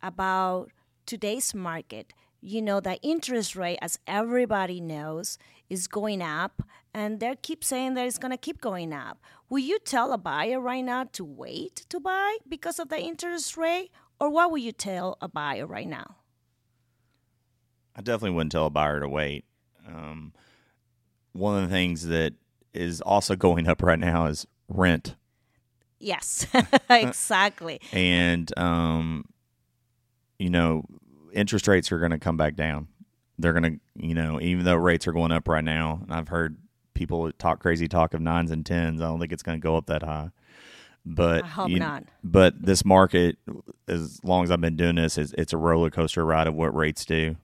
about 0.00 0.70
today's 1.04 1.54
market? 1.54 2.14
You 2.42 2.62
know, 2.62 2.80
the 2.80 2.98
interest 3.02 3.54
rate, 3.54 3.78
as 3.82 3.98
everybody 4.06 4.80
knows, 4.80 5.36
is 5.68 5.86
going 5.86 6.22
up, 6.22 6.62
and 6.94 7.20
they 7.20 7.34
keep 7.42 7.62
saying 7.62 7.94
that 7.94 8.06
it's 8.06 8.18
going 8.18 8.30
to 8.30 8.38
keep 8.38 8.60
going 8.60 8.92
up. 8.92 9.18
Will 9.48 9.58
you 9.58 9.78
tell 9.78 10.12
a 10.12 10.18
buyer 10.18 10.60
right 10.60 10.84
now 10.84 11.04
to 11.12 11.24
wait 11.24 11.84
to 11.90 12.00
buy 12.00 12.38
because 12.48 12.78
of 12.78 12.88
the 12.88 12.98
interest 12.98 13.56
rate, 13.56 13.90
or 14.18 14.30
what 14.30 14.50
would 14.50 14.62
you 14.62 14.72
tell 14.72 15.18
a 15.20 15.28
buyer 15.28 15.66
right 15.66 15.88
now? 15.88 16.16
I 17.94 18.02
definitely 18.02 18.30
wouldn't 18.30 18.52
tell 18.52 18.66
a 18.66 18.70
buyer 18.70 19.00
to 19.00 19.08
wait. 19.08 19.44
Um, 19.86 20.32
one 21.32 21.62
of 21.62 21.68
the 21.68 21.74
things 21.74 22.06
that 22.06 22.34
is 22.72 23.00
also 23.00 23.36
going 23.36 23.68
up 23.68 23.82
right 23.82 23.98
now 23.98 24.26
is 24.26 24.46
rent. 24.68 25.16
Yes, 25.98 26.46
exactly. 26.90 27.80
and 27.92 28.56
um, 28.58 29.24
you 30.38 30.50
know, 30.50 30.84
interest 31.32 31.68
rates 31.68 31.90
are 31.92 31.98
going 31.98 32.10
to 32.10 32.18
come 32.18 32.36
back 32.36 32.56
down. 32.56 32.88
They're 33.38 33.52
going 33.52 33.74
to, 33.74 34.06
you 34.06 34.14
know, 34.14 34.40
even 34.40 34.64
though 34.64 34.76
rates 34.76 35.06
are 35.06 35.12
going 35.12 35.32
up 35.32 35.48
right 35.48 35.64
now, 35.64 36.00
and 36.02 36.12
I've 36.12 36.28
heard 36.28 36.58
people 36.94 37.30
talk 37.32 37.60
crazy 37.60 37.88
talk 37.88 38.12
of 38.12 38.20
nines 38.20 38.50
and 38.50 38.64
tens. 38.64 39.00
I 39.00 39.06
don't 39.06 39.18
think 39.18 39.32
it's 39.32 39.42
going 39.42 39.58
to 39.58 39.62
go 39.62 39.76
up 39.76 39.86
that 39.86 40.02
high. 40.02 40.30
But 41.06 41.44
I 41.44 41.46
hope 41.46 41.70
you, 41.70 41.78
not. 41.78 42.04
But 42.22 42.60
this 42.60 42.84
market, 42.84 43.38
as 43.88 44.22
long 44.22 44.44
as 44.44 44.50
I've 44.50 44.60
been 44.60 44.76
doing 44.76 44.96
this, 44.96 45.16
it's, 45.16 45.32
it's 45.38 45.52
a 45.54 45.56
roller 45.56 45.90
coaster 45.90 46.24
ride 46.24 46.46
of 46.46 46.54
what 46.54 46.74
rates 46.74 47.06
do. 47.06 47.36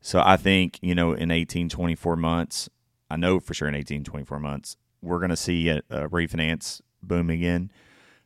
So 0.00 0.22
I 0.24 0.36
think 0.36 0.78
you 0.80 0.94
know, 0.94 1.12
in 1.12 1.30
18, 1.30 1.68
24 1.68 2.16
months, 2.16 2.68
I 3.10 3.16
know 3.16 3.38
for 3.38 3.52
sure 3.54 3.68
in 3.68 3.74
18, 3.74 4.04
24 4.04 4.40
months, 4.40 4.76
we're 5.02 5.18
going 5.18 5.30
to 5.30 5.36
see 5.36 5.68
a, 5.68 5.82
a 5.90 6.08
refinance 6.08 6.80
boom 7.02 7.28
again. 7.28 7.70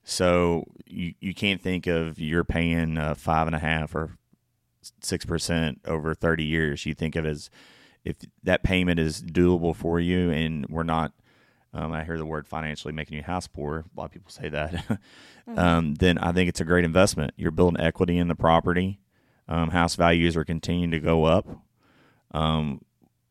So 0.05 0.65
you 0.87 1.15
you 1.21 1.35
can't 1.35 1.61
think 1.61 1.87
of 1.87 2.19
you're 2.19 2.45
paying 2.45 2.97
uh, 2.97 3.15
five 3.15 3.47
and 3.47 3.57
a 3.57 3.59
half 3.59 3.95
or 3.95 4.17
six 5.01 5.25
percent 5.25 5.81
over 5.87 6.15
30 6.15 6.45
years. 6.45 6.87
You 6.87 6.95
think 6.95 7.17
of 7.17 7.25
it 7.25 7.31
as 7.31 7.51
if 8.05 8.17
that 8.43 8.63
payment 8.63 8.99
is 8.99 9.23
doable 9.23 9.75
for 9.75 10.01
you, 10.01 10.31
and 10.31 10.67
we're 10.69 10.83
not. 10.83 11.13
Um, 11.73 11.93
I 11.93 12.03
hear 12.03 12.19
the 12.19 12.27
word 12.27 12.49
financially 12.49 12.93
making 12.93 13.17
you 13.17 13.23
house 13.23 13.47
poor. 13.47 13.85
A 13.97 14.01
lot 14.01 14.07
of 14.07 14.11
people 14.11 14.31
say 14.31 14.49
that. 14.49 14.73
mm-hmm. 14.89 15.59
um, 15.59 15.95
then 15.95 16.19
I 16.19 16.33
think 16.33 16.49
it's 16.49 16.61
a 16.61 16.65
great 16.65 16.85
investment. 16.85 17.33
You're 17.37 17.53
building 17.53 17.81
equity 17.81 18.19
in 18.19 18.27
the 18.27 18.35
property. 18.35 18.99
Um, 19.47 19.71
house 19.71 19.95
values 19.95 20.37
are 20.37 20.45
continuing 20.45 20.91
to 20.91 20.99
go 20.99 21.25
up. 21.25 21.47
Um, 22.33 22.81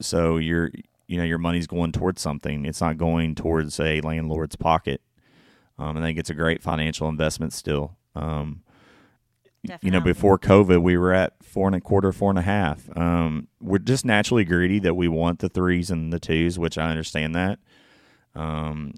so 0.01 0.37
you're, 0.37 0.71
you 1.07 1.17
know, 1.17 1.23
your 1.23 1.37
money's 1.37 1.67
going 1.67 1.91
towards 1.91 2.21
something. 2.21 2.65
It's 2.65 2.79
not 2.79 2.97
going 2.97 3.35
towards 3.35 3.77
a 3.79 3.99
landlord's 4.01 4.55
pocket. 4.55 5.01
Um, 5.77 5.97
I 5.97 6.01
think 6.01 6.17
it's 6.17 6.29
a 6.29 6.33
great 6.33 6.61
financial 6.61 7.09
investment 7.09 7.53
still. 7.53 7.97
Um, 8.15 8.63
you 9.81 9.91
know, 9.91 9.99
before 9.99 10.39
COVID, 10.39 10.81
we 10.81 10.97
were 10.97 11.13
at 11.13 11.33
four 11.43 11.67
and 11.67 11.75
a 11.75 11.81
quarter, 11.81 12.11
four 12.11 12.29
and 12.29 12.39
a 12.39 12.43
half. 12.43 12.89
Um, 12.97 13.47
we're 13.59 13.79
just 13.79 14.05
naturally 14.05 14.45
greedy 14.45 14.79
that 14.79 14.95
we 14.95 15.07
want 15.07 15.39
the 15.39 15.49
threes 15.49 15.91
and 15.91 16.13
the 16.13 16.19
twos, 16.19 16.57
which 16.57 16.77
I 16.77 16.89
understand 16.89 17.35
that. 17.35 17.59
Um, 18.35 18.93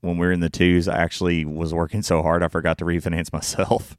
when 0.00 0.18
we 0.18 0.26
are 0.26 0.32
in 0.32 0.40
the 0.40 0.50
twos, 0.50 0.88
I 0.88 0.98
actually 0.98 1.44
was 1.44 1.72
working 1.72 2.02
so 2.02 2.22
hard 2.22 2.42
I 2.42 2.48
forgot 2.48 2.78
to 2.78 2.84
refinance 2.84 3.32
myself. 3.32 3.96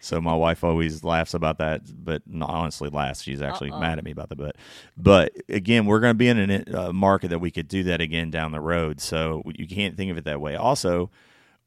so 0.00 0.20
my 0.20 0.34
wife 0.34 0.64
always 0.64 1.04
laughs 1.04 1.34
about 1.34 1.58
that, 1.58 1.82
but 2.04 2.22
not 2.26 2.50
honestly 2.50 2.88
laughs. 2.88 3.22
She's 3.22 3.42
actually 3.42 3.70
Uh-oh. 3.70 3.80
mad 3.80 3.98
at 3.98 4.04
me 4.04 4.10
about 4.10 4.30
that. 4.30 4.36
But 4.36 4.56
but 4.96 5.32
again, 5.48 5.86
we're 5.86 6.00
going 6.00 6.12
to 6.12 6.18
be 6.18 6.28
in 6.28 6.50
a 6.50 6.88
uh, 6.88 6.92
market 6.92 7.28
that 7.28 7.38
we 7.40 7.50
could 7.50 7.68
do 7.68 7.82
that 7.84 8.00
again 8.00 8.30
down 8.30 8.52
the 8.52 8.60
road. 8.60 9.00
So 9.00 9.42
you 9.54 9.68
can't 9.68 9.96
think 9.96 10.10
of 10.10 10.16
it 10.16 10.24
that 10.24 10.40
way. 10.40 10.56
Also, 10.56 11.10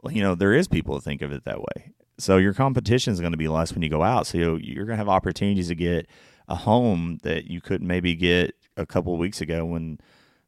you 0.09 0.21
know, 0.21 0.35
there 0.35 0.53
is 0.53 0.67
people 0.67 0.95
that 0.95 1.03
think 1.03 1.21
of 1.21 1.31
it 1.31 1.45
that 1.45 1.59
way. 1.59 1.93
So 2.19 2.37
your 2.37 2.53
competition 2.53 3.13
is 3.13 3.19
going 3.19 3.31
to 3.31 3.37
be 3.37 3.47
less 3.47 3.73
when 3.73 3.81
you 3.81 3.89
go 3.89 4.03
out. 4.03 4.27
So 4.27 4.37
you're 4.37 4.85
going 4.85 4.95
to 4.95 4.97
have 4.97 5.09
opportunities 5.09 5.69
to 5.69 5.75
get 5.75 6.07
a 6.47 6.55
home 6.55 7.19
that 7.23 7.49
you 7.49 7.61
couldn't 7.61 7.87
maybe 7.87 8.15
get 8.15 8.55
a 8.75 8.85
couple 8.85 9.13
of 9.13 9.19
weeks 9.19 9.41
ago 9.41 9.65
when 9.65 9.99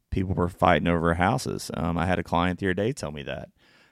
people 0.09 0.33
were 0.33 0.49
fighting 0.49 0.87
over 0.87 1.13
houses. 1.13 1.71
Um, 1.73 1.97
I 1.97 2.05
had 2.05 2.19
a 2.19 2.23
client 2.23 2.59
the 2.59 2.67
other 2.67 2.73
day 2.73 2.91
tell 2.91 3.11
me 3.11 3.23
that. 3.23 3.49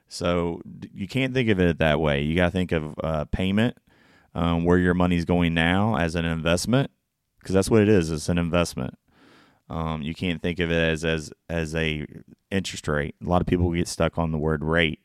So 0.08 0.62
you 0.94 1.08
can't 1.08 1.34
think 1.34 1.50
of 1.50 1.60
it 1.60 1.78
that 1.78 2.00
way. 2.00 2.22
You 2.24 2.36
got 2.36 2.46
to 2.46 2.52
think 2.52 2.72
of 2.72 2.96
uh, 3.04 3.26
payment, 3.26 3.78
um, 4.34 4.66
where 4.66 4.78
your 4.78 4.96
money's 4.96 5.26
going 5.26 5.54
now 5.54 5.98
as 5.98 6.16
an 6.16 6.26
investment, 6.26 6.90
because 7.40 7.54
that's 7.54 7.70
what 7.70 7.82
it 7.82 7.90
is. 7.90 8.12
It's 8.12 8.28
an 8.28 8.40
investment. 8.40 8.96
Um, 9.70 10.02
you 10.02 10.16
can't 10.16 10.42
think 10.42 10.60
of 10.60 10.72
it 10.72 10.82
as 10.82 11.06
as 11.06 11.32
as 11.48 11.76
a 11.76 12.08
interest 12.50 12.88
rate. 12.88 13.16
A 13.24 13.30
lot 13.30 13.42
of 13.42 13.46
people 13.46 13.72
get 13.72 13.88
stuck 13.88 14.18
on 14.18 14.32
the 14.32 14.40
word 14.40 14.64
rate. 14.64 15.00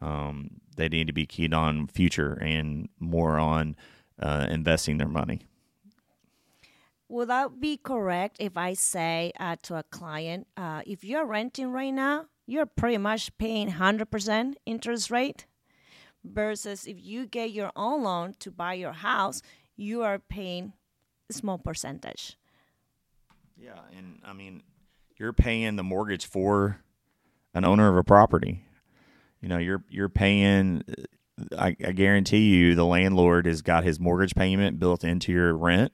Um, 0.00 0.62
they 0.78 0.88
need 0.88 1.08
to 1.08 1.12
be 1.12 1.26
keyed 1.26 1.52
on 1.52 1.88
future 1.88 2.38
and 2.40 2.88
more 2.98 3.38
on 3.38 3.76
uh, 4.18 4.46
investing 4.48 4.96
their 4.96 5.08
money. 5.08 5.42
Would 7.08 7.28
that 7.28 7.60
be 7.60 7.76
correct 7.76 8.36
if 8.38 8.56
I 8.56 8.74
say 8.74 9.32
uh, 9.38 9.56
to 9.62 9.76
a 9.76 9.82
client, 9.82 10.46
uh, 10.56 10.82
if 10.86 11.04
you're 11.04 11.26
renting 11.26 11.72
right 11.72 11.92
now, 11.92 12.26
you're 12.46 12.66
pretty 12.66 12.98
much 12.98 13.36
paying 13.38 13.72
100% 13.72 14.54
interest 14.66 15.10
rate? 15.10 15.46
Versus 16.24 16.86
if 16.86 16.96
you 17.00 17.26
get 17.26 17.52
your 17.52 17.70
own 17.76 18.02
loan 18.02 18.34
to 18.40 18.50
buy 18.50 18.74
your 18.74 18.92
house, 18.92 19.40
you 19.76 20.02
are 20.02 20.18
paying 20.18 20.72
a 21.30 21.32
small 21.32 21.58
percentage. 21.58 22.36
Yeah, 23.56 23.78
and 23.96 24.20
I 24.24 24.32
mean, 24.32 24.62
you're 25.16 25.32
paying 25.32 25.76
the 25.76 25.82
mortgage 25.82 26.26
for 26.26 26.80
an 27.54 27.64
owner 27.64 27.88
of 27.88 27.96
a 27.96 28.04
property. 28.04 28.67
You 29.40 29.48
know, 29.48 29.58
you're 29.58 29.84
you're 29.88 30.08
paying. 30.08 30.82
Uh, 30.88 31.04
I, 31.56 31.68
I 31.86 31.92
guarantee 31.92 32.48
you, 32.48 32.74
the 32.74 32.84
landlord 32.84 33.46
has 33.46 33.62
got 33.62 33.84
his 33.84 34.00
mortgage 34.00 34.34
payment 34.34 34.80
built 34.80 35.04
into 35.04 35.30
your 35.30 35.56
rent, 35.56 35.92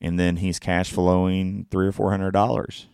and 0.00 0.18
then 0.18 0.38
he's 0.38 0.58
cash 0.58 0.90
flowing 0.90 1.66
three 1.70 1.86
or 1.86 1.92
four 1.92 2.10
hundred 2.10 2.32
dollars. 2.32 2.88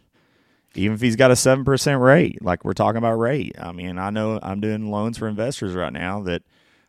Even 0.75 0.95
if 0.95 1.01
he's 1.01 1.17
got 1.17 1.31
a 1.31 1.37
seven 1.37 1.65
percent 1.65 2.01
rate, 2.01 2.43
like 2.43 2.65
we're 2.65 2.75
talking 2.75 2.99
about 2.99 3.15
rate. 3.15 3.57
I 3.59 3.73
mean, 3.73 3.99
I 3.99 4.11
know 4.11 4.39
I'm 4.43 4.61
doing 4.61 4.91
loans 4.91 5.17
for 5.17 5.27
investors 5.27 5.75
right 5.75 5.93
now 5.93 6.21
that 6.25 6.43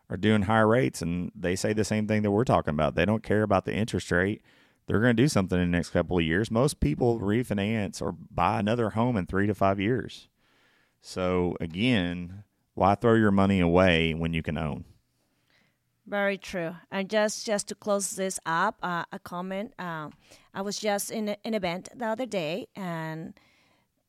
are 0.10 0.18
doing 0.18 0.44
higher 0.44 0.68
rates, 0.68 1.02
and 1.02 1.32
they 1.34 1.56
say 1.56 1.72
the 1.72 1.86
same 1.86 2.08
thing 2.08 2.24
that 2.24 2.32
we're 2.32 2.44
talking 2.44 2.74
about. 2.74 2.96
They 2.96 3.06
don't 3.06 3.24
care 3.24 3.44
about 3.44 3.66
the 3.66 3.74
interest 3.74 4.12
rate. 4.12 4.42
They're 4.88 5.00
going 5.00 5.16
to 5.16 5.24
do 5.24 5.28
something 5.28 5.60
in 5.60 5.72
the 5.72 5.78
next 5.78 5.92
couple 5.92 6.18
of 6.18 6.24
years. 6.24 6.50
Most 6.50 6.80
people 6.80 7.20
refinance 7.20 8.02
or 8.02 8.12
buy 8.12 8.60
another 8.60 8.90
home 8.92 9.18
in 9.18 9.28
three 9.28 9.46
to 9.46 9.54
five 9.54 9.80
years. 9.80 10.28
So 11.02 11.56
again, 11.62 12.44
why 12.80 12.96
throw 12.96 13.16
your 13.16 13.32
money 13.32 13.60
away 13.60 14.14
when 14.14 14.32
you 14.34 14.42
can 14.42 14.58
own? 14.58 14.86
Very 16.08 16.38
true. 16.38 16.76
And 16.90 17.10
just 17.10 17.46
just 17.46 17.68
to 17.68 17.76
close 17.76 18.16
this 18.16 18.40
up, 18.46 18.80
uh, 18.82 19.04
a 19.12 19.20
comment. 19.20 19.74
Uh, 19.78 20.10
I 20.54 20.62
was 20.62 20.80
just 20.80 21.12
in 21.12 21.36
an 21.44 21.54
event 21.54 21.90
the 21.94 22.08
other 22.08 22.26
day, 22.26 22.68
and 22.76 23.34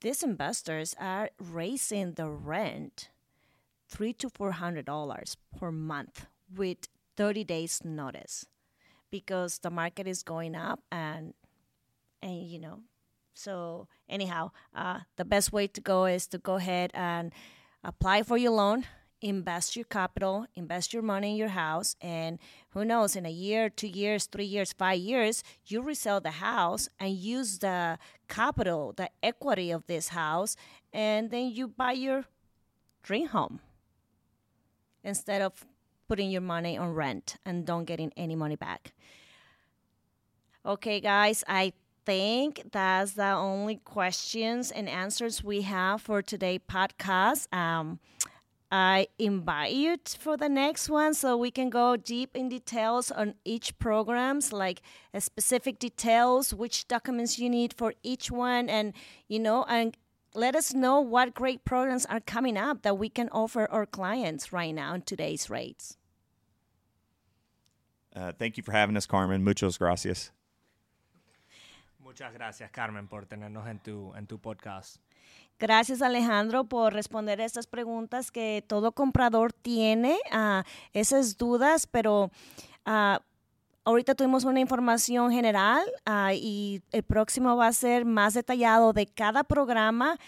these 0.00 0.22
investors 0.22 0.94
are 0.98 1.30
raising 1.38 2.14
the 2.14 2.30
rent 2.30 3.10
three 3.88 4.14
to 4.14 4.30
four 4.30 4.52
hundred 4.52 4.86
dollars 4.86 5.36
per 5.58 5.72
month 5.72 6.26
with 6.48 6.88
thirty 7.16 7.44
days 7.44 7.82
notice, 7.84 8.46
because 9.10 9.58
the 9.58 9.70
market 9.70 10.06
is 10.06 10.22
going 10.22 10.54
up, 10.54 10.80
and 10.90 11.34
and 12.22 12.48
you 12.48 12.60
know, 12.60 12.80
so 13.34 13.88
anyhow, 14.08 14.52
uh, 14.74 15.00
the 15.16 15.24
best 15.24 15.52
way 15.52 15.66
to 15.66 15.80
go 15.82 16.06
is 16.06 16.26
to 16.28 16.38
go 16.38 16.54
ahead 16.54 16.92
and 16.94 17.32
apply 17.84 18.22
for 18.22 18.36
your 18.36 18.52
loan 18.52 18.86
invest 19.20 19.76
your 19.76 19.84
capital, 19.84 20.46
invest 20.54 20.92
your 20.92 21.02
money 21.02 21.32
in 21.32 21.36
your 21.36 21.48
house, 21.48 21.94
and 22.00 22.38
who 22.70 22.84
knows, 22.84 23.16
in 23.16 23.26
a 23.26 23.30
year, 23.30 23.68
two 23.68 23.86
years, 23.86 24.26
three 24.26 24.44
years, 24.44 24.72
five 24.72 24.98
years, 24.98 25.42
you 25.66 25.82
resell 25.82 26.20
the 26.20 26.30
house 26.30 26.88
and 26.98 27.12
use 27.12 27.58
the 27.58 27.98
capital, 28.28 28.94
the 28.96 29.10
equity 29.22 29.70
of 29.70 29.86
this 29.86 30.08
house, 30.08 30.56
and 30.92 31.30
then 31.30 31.50
you 31.50 31.68
buy 31.68 31.92
your 31.92 32.24
dream 33.02 33.28
home 33.28 33.60
instead 35.04 35.42
of 35.42 35.66
putting 36.08 36.30
your 36.30 36.40
money 36.40 36.76
on 36.76 36.94
rent 36.94 37.36
and 37.44 37.66
don't 37.66 37.84
getting 37.84 38.12
any 38.16 38.34
money 38.34 38.56
back. 38.56 38.92
Okay, 40.64 41.00
guys, 41.00 41.44
I 41.46 41.72
think 42.10 42.72
that's 42.72 43.12
the 43.12 43.30
only 43.30 43.76
questions 43.76 44.72
and 44.72 44.88
answers 44.88 45.44
we 45.44 45.62
have 45.62 46.02
for 46.02 46.22
today 46.22 46.58
podcast. 46.58 47.46
Um, 47.54 48.00
I 48.72 49.06
invite 49.16 49.74
you 49.74 49.96
for 50.18 50.36
the 50.36 50.48
next 50.48 50.88
one 50.88 51.14
so 51.14 51.36
we 51.36 51.52
can 51.52 51.70
go 51.70 51.96
deep 51.96 52.36
in 52.36 52.48
details 52.48 53.12
on 53.12 53.34
each 53.44 53.78
programs, 53.78 54.52
like 54.52 54.82
uh, 55.14 55.20
specific 55.20 55.78
details, 55.78 56.52
which 56.52 56.88
documents 56.88 57.38
you 57.38 57.48
need 57.48 57.74
for 57.74 57.94
each 58.02 58.28
one, 58.28 58.68
and 58.68 58.92
you 59.28 59.38
know, 59.38 59.64
and 59.68 59.96
let 60.34 60.56
us 60.56 60.74
know 60.74 61.00
what 61.00 61.32
great 61.32 61.64
programs 61.64 62.06
are 62.06 62.18
coming 62.18 62.56
up 62.56 62.82
that 62.82 62.98
we 62.98 63.08
can 63.08 63.28
offer 63.28 63.70
our 63.70 63.86
clients 63.86 64.52
right 64.52 64.74
now 64.74 64.94
in 64.94 65.02
today's 65.02 65.48
rates. 65.48 65.96
Uh, 68.16 68.32
thank 68.32 68.56
you 68.56 68.64
for 68.64 68.72
having 68.72 68.96
us, 68.96 69.06
Carmen. 69.06 69.44
Muchas 69.44 69.78
gracias. 69.78 70.32
Muchas 72.10 72.34
gracias, 72.34 72.72
Carmen, 72.72 73.06
por 73.06 73.24
tenernos 73.26 73.68
en 73.68 73.78
tu, 73.78 74.12
en 74.16 74.26
tu 74.26 74.40
podcast. 74.40 74.96
Gracias 75.60 76.02
Alejandro 76.02 76.64
por 76.64 76.92
responder 76.92 77.40
estas 77.40 77.68
preguntas 77.68 78.32
que 78.32 78.64
todo 78.66 78.90
comprador 78.90 79.52
tiene, 79.52 80.18
uh, 80.32 80.64
esas 80.92 81.36
dudas, 81.36 81.86
pero 81.86 82.32
uh, 82.84 83.18
ahorita 83.84 84.16
tuvimos 84.16 84.42
una 84.42 84.58
información 84.58 85.30
general 85.30 85.84
uh, 86.04 86.32
y 86.34 86.82
el 86.90 87.04
próximo 87.04 87.56
va 87.56 87.68
a 87.68 87.72
ser 87.72 88.04
más 88.04 88.34
detallado 88.34 88.92
de 88.92 89.06
cada 89.06 89.44
programa, 89.44 90.18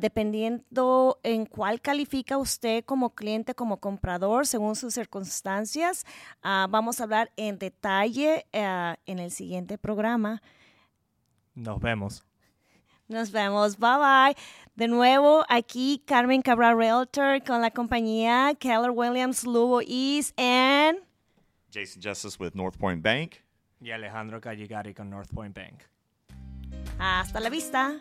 dependiendo 0.00 1.18
en 1.22 1.46
cuál 1.46 1.80
califica 1.80 2.36
usted 2.36 2.84
como 2.84 3.14
cliente, 3.14 3.54
como 3.54 3.78
comprador, 3.78 4.46
según 4.46 4.76
sus 4.76 4.92
circunstancias. 4.92 6.04
vamos 6.42 7.00
a 7.00 7.04
hablar 7.04 7.32
en 7.36 7.58
detalle 7.58 8.44
en 8.52 9.18
el 9.18 9.30
siguiente 9.30 9.78
programa. 9.78 10.42
Nos 11.54 11.80
vemos. 11.80 12.24
Nos 13.08 13.30
vemos. 13.30 13.78
Bye 13.78 13.98
bye. 13.98 14.36
De 14.74 14.88
nuevo, 14.88 15.44
aquí 15.48 16.02
Carmen 16.06 16.40
Cabral 16.40 16.76
Realtor 16.78 17.42
con 17.44 17.60
la 17.60 17.70
compañía 17.70 18.54
Keller 18.58 18.90
Williams 18.90 19.44
Lugo 19.44 19.80
East 19.86 20.38
and 20.40 20.98
Jason 21.70 22.00
Justice 22.02 22.36
with 22.38 22.54
North 22.54 22.76
Point 22.78 23.02
Bank. 23.02 23.36
Y 23.80 23.90
Alejandro 23.90 24.40
Calligari 24.40 24.94
con 24.94 25.10
North 25.10 25.30
Point 25.32 25.56
Bank. 25.56 25.82
Hasta 26.98 27.40
la 27.40 27.50
vista. 27.50 27.96